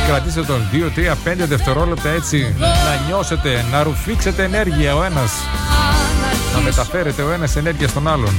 [0.08, 5.32] Κρατήστε τον 2, 3, 5 δευτερόλεπτα έτσι να νιώσετε, να ρουφήξετε ενέργεια ο ένας.
[6.56, 8.34] Να μεταφέρετε ο ένας ενέργεια στον άλλον.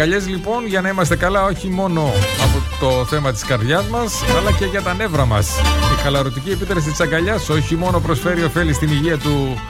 [0.00, 2.00] Αγκαλιές λοιπόν για να είμαστε καλά όχι μόνο
[2.42, 5.48] από το θέμα της καρδιάς μας αλλά και για τα νεύρα μας.
[5.98, 9.60] Η χαλαρωτική επίτρεση της αγκαλιάς όχι μόνο προσφέρει ωφέλη στην υγεία του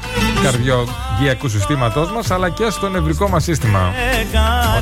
[0.42, 3.92] καρδιογειακού συστήματός μας αλλά και στο νευρικό μας σύστημα.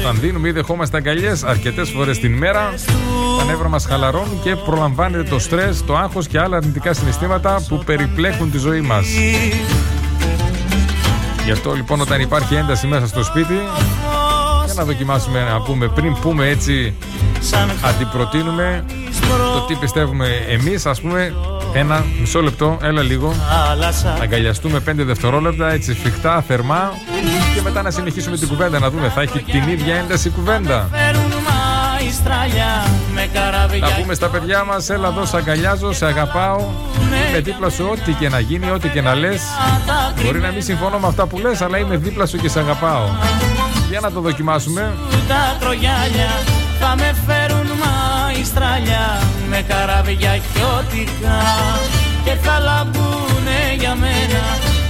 [0.01, 2.75] Όταν δίνουμε ή δεχόμαστε αγκαλιές αρκετές φορές την ημέρα
[3.39, 7.83] τα νεύρα μας χαλαρώνουν και προλαμβάνεται το στρες, το άγχος και άλλα αρνητικά συναισθήματα που
[7.85, 9.07] περιπλέκουν τη ζωή μας.
[11.45, 13.96] Γι' αυτό λοιπόν όταν υπάρχει ένταση μέσα στο σπίτι για
[14.77, 16.95] να δοκιμάσουμε να πούμε πριν πούμε έτσι
[17.83, 18.85] αντιπροτείνουμε
[19.55, 21.35] το τι πιστεύουμε εμείς ας πούμε
[21.73, 23.35] ένα μισό λεπτό, έλα λίγο.
[24.05, 26.93] Να αγκαλιαστούμε 5 δευτερόλεπτα έτσι φιχτά, θερμά.
[27.55, 30.89] Και μετά να συνεχίσουμε την κουβέντα να δούμε θα έχει την ίδια ένταση η κουβέντα.
[33.81, 36.61] Να πούμε στα παιδιά μας έλα εδώ σε αγκαλιάζω, σε αγαπάω.
[37.29, 39.43] Είμαι δίπλα σου ό,τι και να γίνει, ό,τι και να λες.
[40.25, 43.05] Μπορεί να μην συμφωνώ με αυτά που λες αλλά είμαι δίπλα σου και σε αγαπάω
[43.91, 44.95] για να το δοκιμάσουμε
[45.29, 46.31] Τα κρογιάλια
[46.81, 51.39] θα με φέρουν μαϊστράλια με καράβια χιώτικα
[52.25, 54.45] και θα λαμπούνε για μένα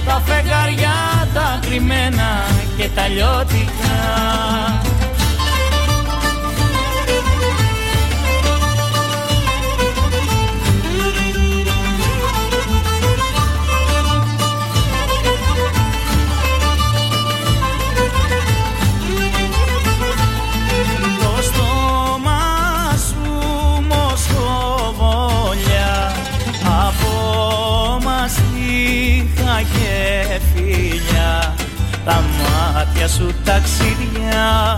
[0.05, 2.45] τα φεγγαριά τα κρυμμένα
[2.77, 3.95] και τα λιώτικα.
[32.07, 34.77] Τα μάτια σου ταξίδια.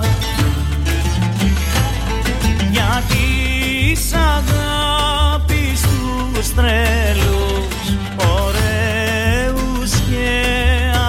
[2.72, 7.84] Για της αγάπης τους τρέλους
[8.18, 10.30] ωραίους και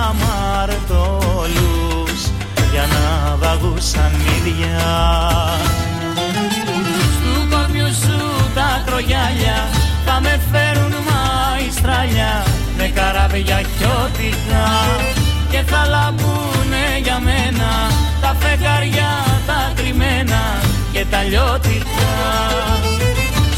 [0.08, 1.10] αμαρτωλούς
[2.72, 4.80] για να βαγούσαν ίδια.
[7.14, 8.18] Στου κορμιού σου
[8.54, 9.68] τα κρογιάλια
[10.04, 12.44] θα με φέρουν μαϊστράλια
[12.76, 14.68] με καράβια χιώτικα
[15.50, 17.70] και θα λαμπούνε για μένα.
[18.20, 19.12] Τα φεγγαριά
[19.46, 20.40] τα κρυμμένα
[20.92, 22.12] και τα λιώτικα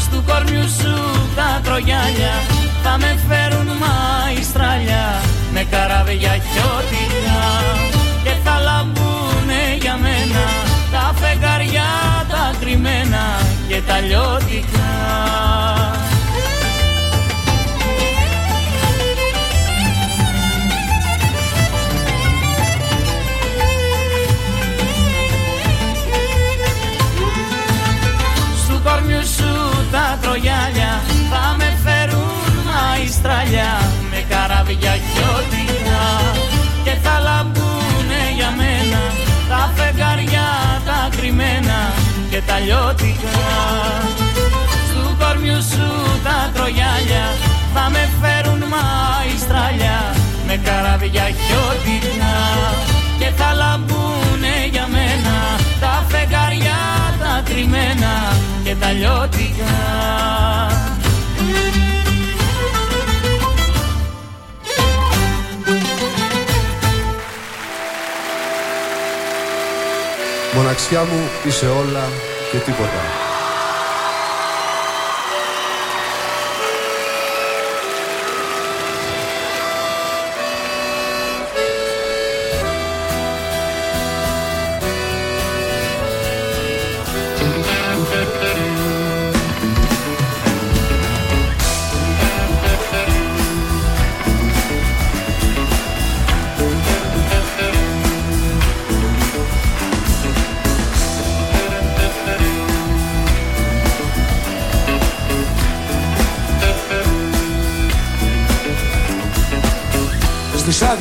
[0.03, 0.95] Στου κορμιού σου
[1.35, 2.35] τα κρογιάλια
[2.83, 5.21] θα με φέρουν μαϊστράλια
[5.69, 7.41] καράβια χιώτικα
[8.23, 10.45] και θα λαμπούνε για μένα
[10.91, 11.91] τα φεγγαριά
[12.29, 13.23] τα κρυμμένα
[13.67, 14.91] και τα λιώτικα
[33.23, 33.71] μαϊστράλια
[34.11, 36.03] με καράβια χιώτικα
[36.83, 39.01] και θα λαμπούνε για μένα
[39.49, 40.49] τα φεγγαριά
[40.85, 41.79] τα κρυμμένα
[42.29, 43.37] και τα λιώτικα.
[44.87, 45.89] Στου κορμιού σου
[46.23, 47.25] τα τρογιάλια
[47.73, 49.99] θα με φέρουν μαϊστράλια
[50.47, 52.35] με καράβια χιώτικα
[53.19, 55.35] και θα λαμπούνε για μένα
[55.79, 56.81] τα φεγγαριά
[57.21, 58.13] τα κρυμμένα
[58.63, 59.73] και τα λιώτικα
[70.73, 72.09] Μοναξιά μου είσαι όλα
[72.51, 73.32] και τίποτα.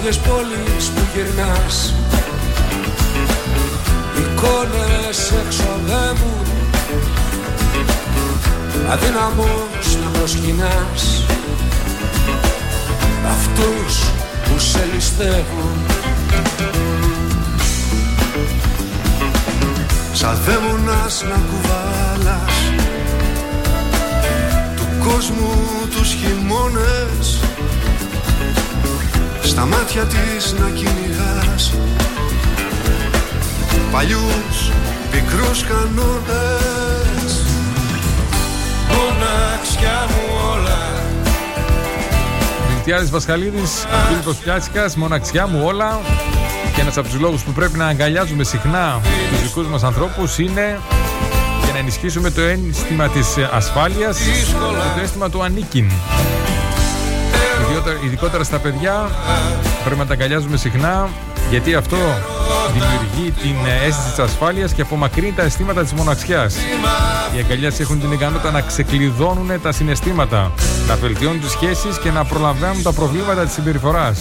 [0.02, 1.94] Στις άδειες πόλεις που γυρνάς.
[4.18, 6.46] Εικόνες εξοδεύουν
[8.90, 11.24] Αδύναμος να προσκυνάς.
[13.30, 14.04] Αυτούς
[14.44, 15.76] που σε ληστεύουν.
[20.12, 22.52] Σαν δαίμονας να κουβάλας
[24.76, 25.50] Του κόσμου
[25.90, 27.41] τους χειμώνες
[29.52, 31.72] Στα μάτια της να κυνηγάς
[33.92, 34.70] Παλιούς
[35.10, 37.44] πικρούς κανόνες
[38.88, 40.78] Μοναξιά μου όλα
[42.74, 46.00] Μιλτιάδης Βασχαλίδης, Φίλιππος Πιάτσικας, μοναξιά μου όλα.
[46.74, 49.00] Και ένας από τους λόγους που πρέπει να αγκαλιάζουμε συχνά
[49.30, 50.80] τους δικούς μας ανθρώπους είναι
[51.64, 54.52] για να ενισχύσουμε το αίσθημα της ασφάλειας και
[54.94, 55.90] το αίσθημα του ανήκειν.
[57.82, 59.10] Ιδιότερα- Ειδικότερα στα παιδιά
[59.84, 61.08] πρέπει να τα αγκαλιάζουμε συχνά
[61.50, 61.96] γιατί αυτό
[62.72, 63.54] δημιουργεί την
[63.86, 66.54] αίσθηση της ασφάλειας και απομακρύνει τα αισθήματα της μοναξιάς.
[67.36, 70.52] Οι αγκαλιές έχουν την ικανότητα να ξεκλειδώνουν τα συναισθήματα,
[70.88, 74.18] να βελτιώνουν τις σχέσεις και να προλαβαίνουν τα προβλήματα της συμπεριφοράς.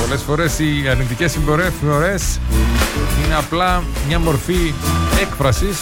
[0.00, 2.38] Πολλές φορές οι αρνητικές συμπεριφορές
[3.24, 4.74] είναι απλά μια μορφή
[5.20, 5.78] έκφρασης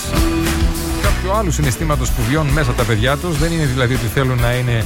[1.22, 3.38] κάποιου άλλου συναισθήματος που βιώνουν μέσα τα παιδιά τους.
[3.38, 4.84] Δεν είναι δηλαδή ότι θέλουν να, είναι,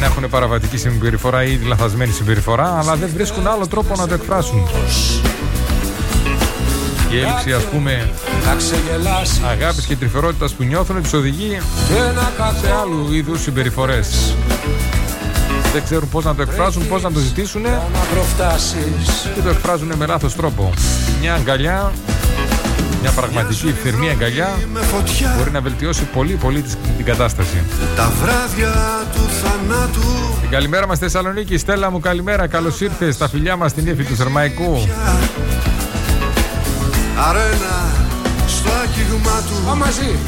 [0.00, 4.68] να έχουν παραβατική συμπεριφορά ή λαθασμένη συμπεριφορά, αλλά δεν βρίσκουν άλλο τρόπο να το εκφράσουν.
[7.10, 8.10] Η έλλειψη ας πούμε
[8.46, 11.58] Να ξεγελάσει αγάπης και τρυφερότητας που νιώθουν τους οδηγεί
[11.88, 14.34] και να σε άλλου είδους συμπεριφορές.
[15.72, 19.92] Δεν ξέρουν πώς να το εκφράσουν, πώς να το ζητήσουν να προφτάσεις και το εκφράζουν
[19.96, 20.72] με λάθος τρόπο.
[21.20, 21.92] Μια αγκαλιά,
[23.00, 24.58] μια πραγματική θερμή αγκαλιά
[25.38, 27.64] μπορεί να βελτιώσει πολύ πολύ τις- την κατάσταση.
[27.96, 28.72] Τα βράδια
[29.14, 30.00] του θανάτου
[30.40, 31.58] Την καλημέρα μας στη Θεσσαλονίκη.
[31.58, 34.86] Στέλλα μου καλημέρα, καλώς ήρθες στα φιλιά μας στην ύφη του Θερμαϊκού.
[37.28, 37.76] Αρένα
[38.46, 40.18] στο άγγιγμα του Πάμε μαζί εσύ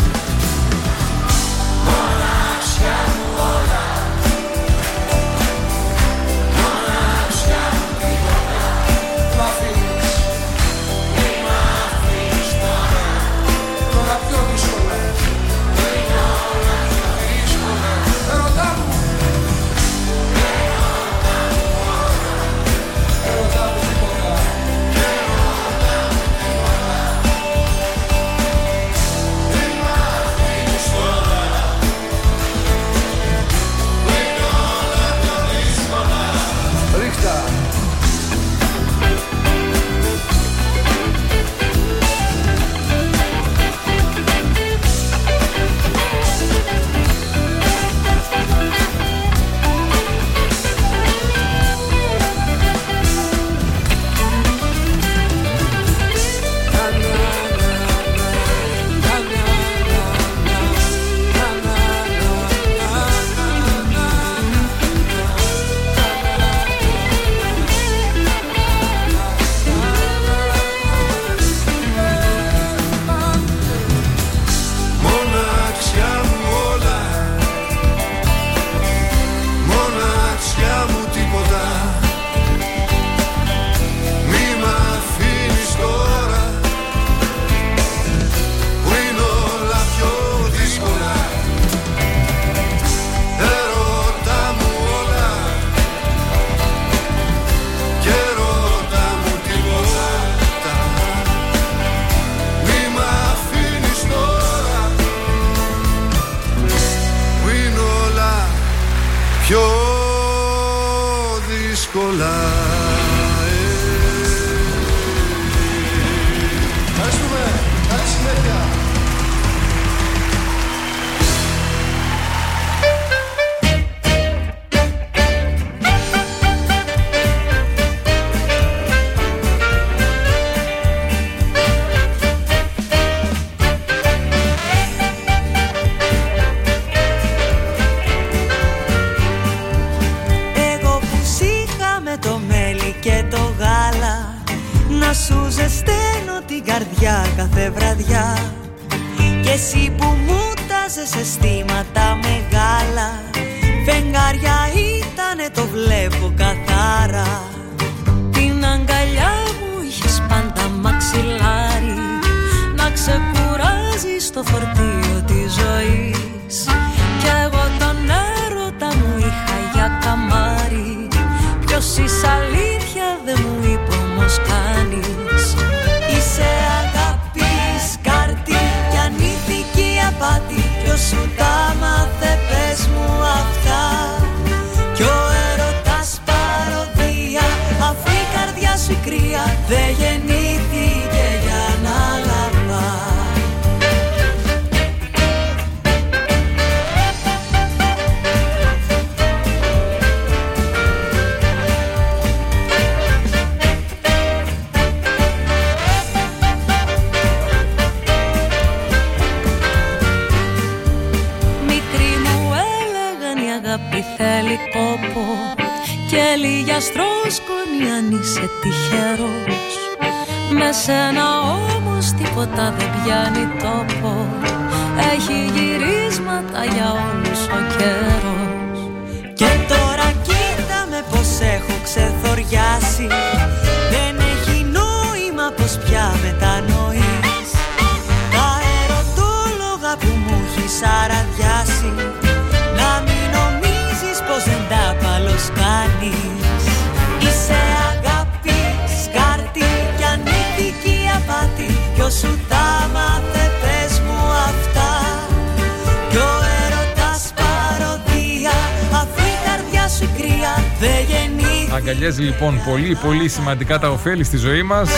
[263.02, 264.90] πολύ πολύ σημαντικά τα ωφέλη στη ζωή μας.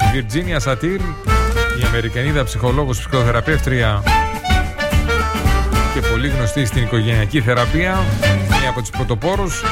[0.00, 1.00] Η Βιρτζίνια Σατήρ
[1.80, 4.02] Η Αμερικανίδα ψυχολόγος ψυχοθεραπεύτρια
[5.94, 8.04] Και πολύ γνωστή στην οικογενειακή θεραπεία
[8.60, 9.62] Μία από τις πρωτοπόρους.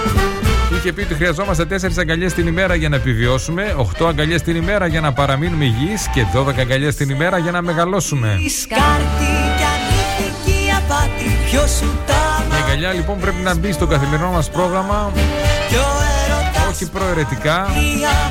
[0.78, 4.86] Είχε πει ότι χρειαζόμαστε 4 αγκαλιές την ημέρα για να επιβιώσουμε 8 αγκαλιές την ημέρα
[4.86, 8.38] για να παραμείνουμε υγιείς Και 12 αγκαλιές την ημέρα για να μεγαλώσουμε.
[8.62, 14.30] Σκάρτη κι ανήθικη απάτη Ποιος σου τα Η αγκαλιά λοιπόν πρέπει να μπει στο καθημερινό
[14.30, 15.12] μας πρόγραμμα.
[15.14, 15.55] Κι ο έρωτας
[16.76, 17.66] όχι προαιρετικά,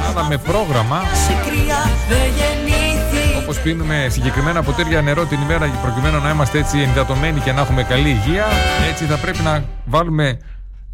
[0.09, 0.99] αλλά με πρόγραμμα.
[0.99, 6.80] σου κρύα δεν γεννήθηκε Όπως πίνουμε συγκεκριμένα ποτήρια νερό την ημέρα προκειμένου να είμαστε έτσι
[6.80, 8.45] ενδατωμένοι και να έχουμε καλή υγεία,
[8.91, 10.39] έτσι θα πρέπει να βάλουμε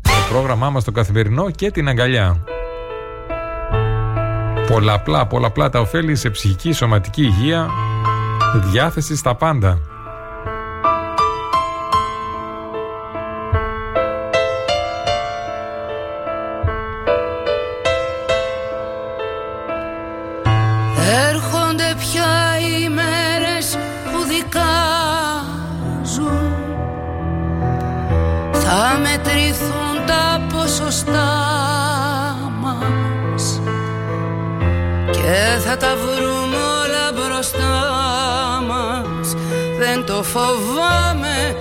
[0.02, 2.46] στο πρόγραμμά μας το καθημερινό και την αγκαλιά.
[4.68, 7.68] Πολλαπλά, πολλαπλά τα ωφέλη σε ψυχική, σωματική υγεία,
[8.72, 9.91] διάθεση στα πάντα.
[29.32, 31.30] Μετρηθούν τα ποσοστά
[32.60, 33.62] μας.
[35.12, 37.70] Και θα τα βρούμε όλα μπροστά
[38.68, 39.36] μας.
[39.80, 41.56] Δεν το φοβάμαι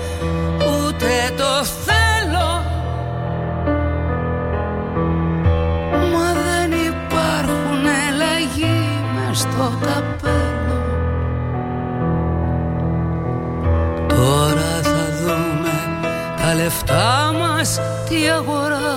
[16.62, 18.88] λεφτά μας τι αγοράζουν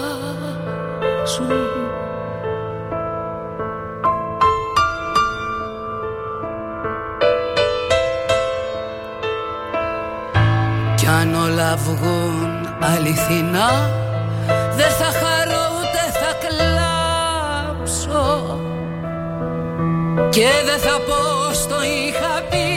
[10.96, 13.70] Κι αν όλα βγουν αληθινά
[14.76, 18.22] Δεν θα χαρώ ούτε θα κλάψω.
[20.30, 22.73] Και δεν θα πω στο είχα πει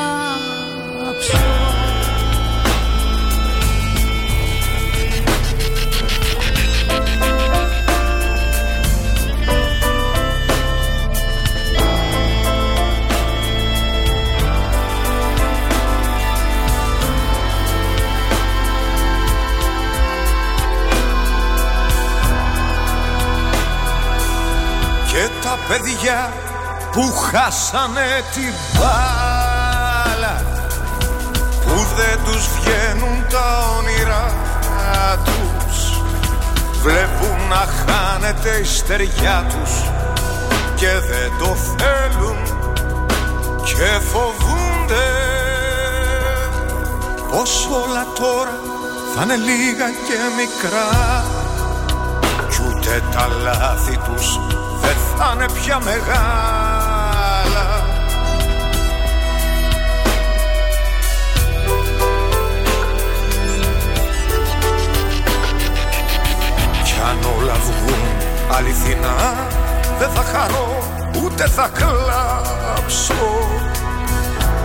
[25.07, 26.50] Και τα παιδιά
[26.93, 30.43] που χάσανε την μπάλα.
[31.65, 34.27] Που δεν τους βγαίνουν τα όνειρά
[35.25, 36.03] τους.
[36.83, 39.73] Βλέπουν να χάνεται η στεριά τους
[40.75, 42.39] Και δεν το θέλουν
[43.65, 45.09] και φοβούνται.
[47.31, 48.59] Πως όλα τώρα
[49.15, 51.25] θα είναι λίγα και μικρά
[52.49, 54.39] Κι ούτε τα λάθη τους
[54.81, 56.70] δεν θα είναι πια μεγάλα
[67.37, 68.05] όλα βγουν.
[68.57, 69.17] Αληθινά
[69.99, 70.83] δεν θα χαρώ
[71.23, 73.15] ούτε θα κλάψω.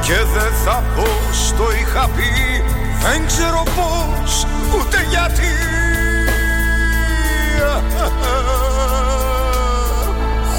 [0.01, 2.63] Και δεν θα πω στο είχα πει
[3.01, 5.53] δεν ξέρω πώς ούτε γιατί.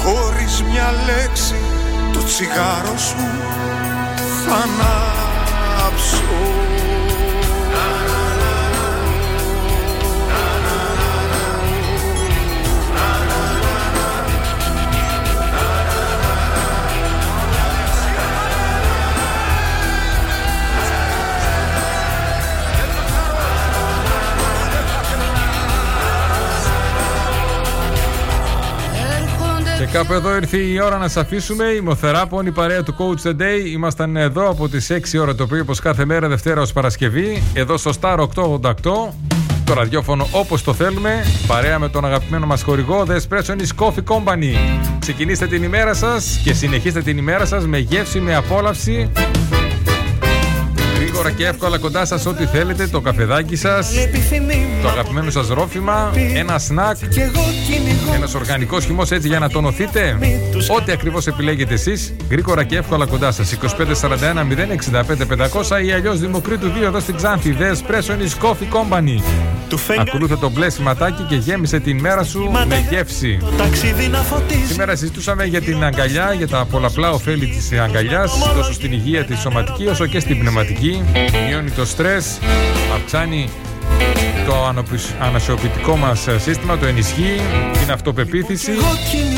[0.03, 1.55] Χωρίς μια λέξη
[2.13, 3.27] το τσιγάρο σου
[4.45, 6.56] θα ανάψω
[29.91, 31.65] κάπου εδώ ήρθε η ώρα να σα αφήσουμε.
[31.65, 33.65] Είμαι ο Θεράπων, η παρέα του Coach the Day.
[33.73, 37.43] Ήμασταν εδώ από τις 6 ώρα το πρωί, όπως κάθε μέρα Δευτέρα ως Παρασκευή.
[37.53, 39.13] Εδώ στο Star 888.
[39.63, 41.25] Το ραδιόφωνο όπως το θέλουμε.
[41.47, 44.55] Παρέα με τον αγαπημένο μας χορηγό The Espresso is Coffee Company.
[44.99, 49.11] Ξεκινήστε την ημέρα σας και συνεχίστε την ημέρα σας με γεύση, με απόλαυση.
[51.17, 53.91] Γρήγορα και εύκολα κοντά σας ό,τι θέλετε, το καφεδάκι σας,
[54.81, 56.97] το αγαπημένο σας ρόφημα, ένα σνακ,
[58.15, 60.17] ένας οργανικός χυμός έτσι για να τονωθείτε.
[60.77, 63.49] Ό,τι ακριβώς επιλέγετε εσείς, γρήγορα και εύκολα κοντά σας.
[63.49, 67.55] 2541 065 500 ή αλλιώς Δημοκρίτου 2 εδώ στην Ξάνθη.
[67.59, 69.21] The Espresso is Coffee Company.
[69.99, 73.39] Ακολούθε το μπλε σηματάκι και γέμισε την μέρα σου με γεύση.
[74.67, 79.39] Σήμερα συζητούσαμε για την αγκαλιά, για τα πολλαπλά ωφέλη της αγκαλιάς, τόσο στην υγεία της
[79.39, 81.03] σωματική όσο και στην πνευματική.
[81.47, 82.37] Μειώνει το στρες,
[82.95, 83.49] αυξάνει
[84.47, 87.41] το ανοπισ- ανασιοποιητικό μας σύστημα, το ενισχύει,
[87.79, 88.71] την αυτοπεποίθηση,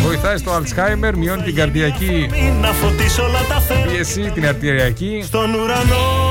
[0.06, 2.30] βοηθάει στο Alzheimer, μειώνει την καρδιακή
[2.62, 6.28] Να φωτίσω όλα τα θέλω πίεση, την αρτηριακή, στον ουρανό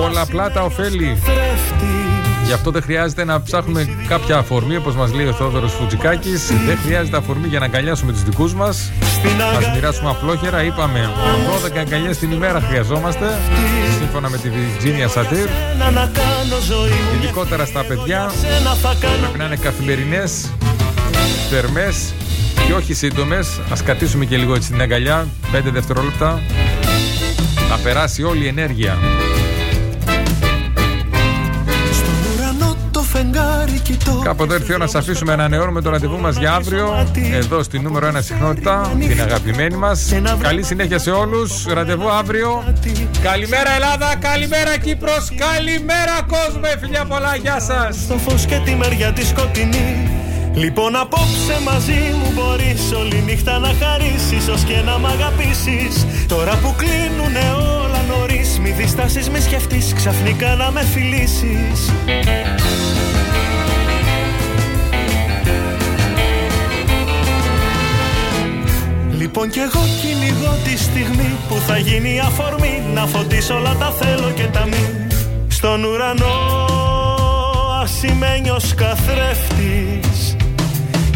[0.00, 1.18] πολλαπλά τα ωφέλη.
[2.44, 6.52] Γι' αυτό δεν χρειάζεται να ψάχνουμε κάποια αφορμή, όπως μας λέει ο Θόδωρος Φουτζικάκης.
[6.66, 8.90] Δεν χρειάζεται αφορμή για να αγκαλιάσουμε τους δικούς μας.
[9.54, 10.64] Μα μοιράσουμε απλόχερα.
[10.64, 11.10] Είπαμε
[11.74, 13.38] 12 αγκαλιές την ημέρα χρειαζόμαστε.
[13.98, 15.48] Σύμφωνα με τη Virginia Satir.
[15.78, 18.30] Να να κάνω ζωή μου Ειδικότερα στα παιδιά.
[18.40, 20.50] Σένα θα κάνω Πρέπει να είναι καθημερινές,
[21.50, 22.14] θερμές
[22.66, 23.48] και όχι σύντομες.
[23.48, 25.28] Α κατήσουμε και λίγο έτσι την αγκαλιά.
[25.52, 26.42] 5 δευτερόλεπτα.
[27.68, 28.98] Θα περάσει όλη η ενέργεια.
[33.24, 35.90] Ουρανό το φεγγάρι κοιτώ Κάπου εδώ ήρθε η ώρα να σα αφήσουμε να ανανεώνουμε το
[35.90, 37.06] ραντεβού μας για αύριο.
[37.32, 40.12] Εδώ στη νούμερο 1 συχνότητα, την αγαπημένη μας.
[40.40, 41.66] Καλή συνέχεια σε όλους.
[41.66, 42.64] Ραντεβού αύριο.
[43.22, 46.68] Καλημέρα Ελλάδα, καλημέρα Κύπρος, καλημέρα κόσμο.
[46.80, 47.96] Φιλιά πολλά, γεια σας.
[47.96, 50.08] Στο φως και τη μεριά της σκοτεινή
[50.54, 56.56] Λοιπόν απόψε μαζί μου μπορείς όλη νύχτα να χαρίσεις Ως και να μ' αγαπήσεις Τώρα
[56.56, 57.52] που κλείνουνε
[57.82, 61.92] όλα νωρίς Μη διστάσεις μη σκεφτείς ξαφνικά να με φιλήσεις
[69.24, 72.82] Λοιπόν κι εγώ κυνηγώ τη στιγμή που θα γίνει αφορμή.
[72.94, 75.06] Να φωτίσω όλα τα θέλω και τα μη.
[75.48, 76.36] Στον ουρανό
[77.82, 80.36] ασημένιος καθρέφτης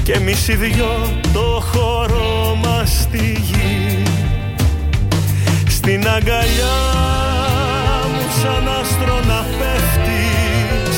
[0.02, 4.02] Και εμείς οι δυο το χώρο μας στη γη.
[5.68, 6.78] Στην αγκαλιά
[8.12, 10.96] μου σαν άστρο να πέφτεις.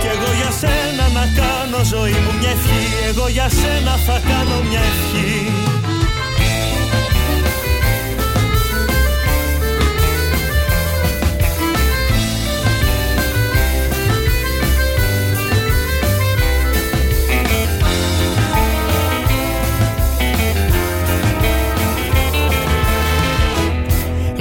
[0.00, 2.84] Κι εγώ για σένα να κάνω ζωή μου μια ευχή.
[3.08, 5.69] Εγώ για σένα θα κάνω μια ευχή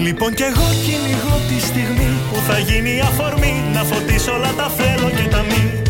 [0.09, 3.53] Λοιπόν κι εγώ κυνηγώ τη στιγμή που θα γίνει αφορμή.
[3.73, 5.88] Να φωτίσω όλα τα θέλω και τα μη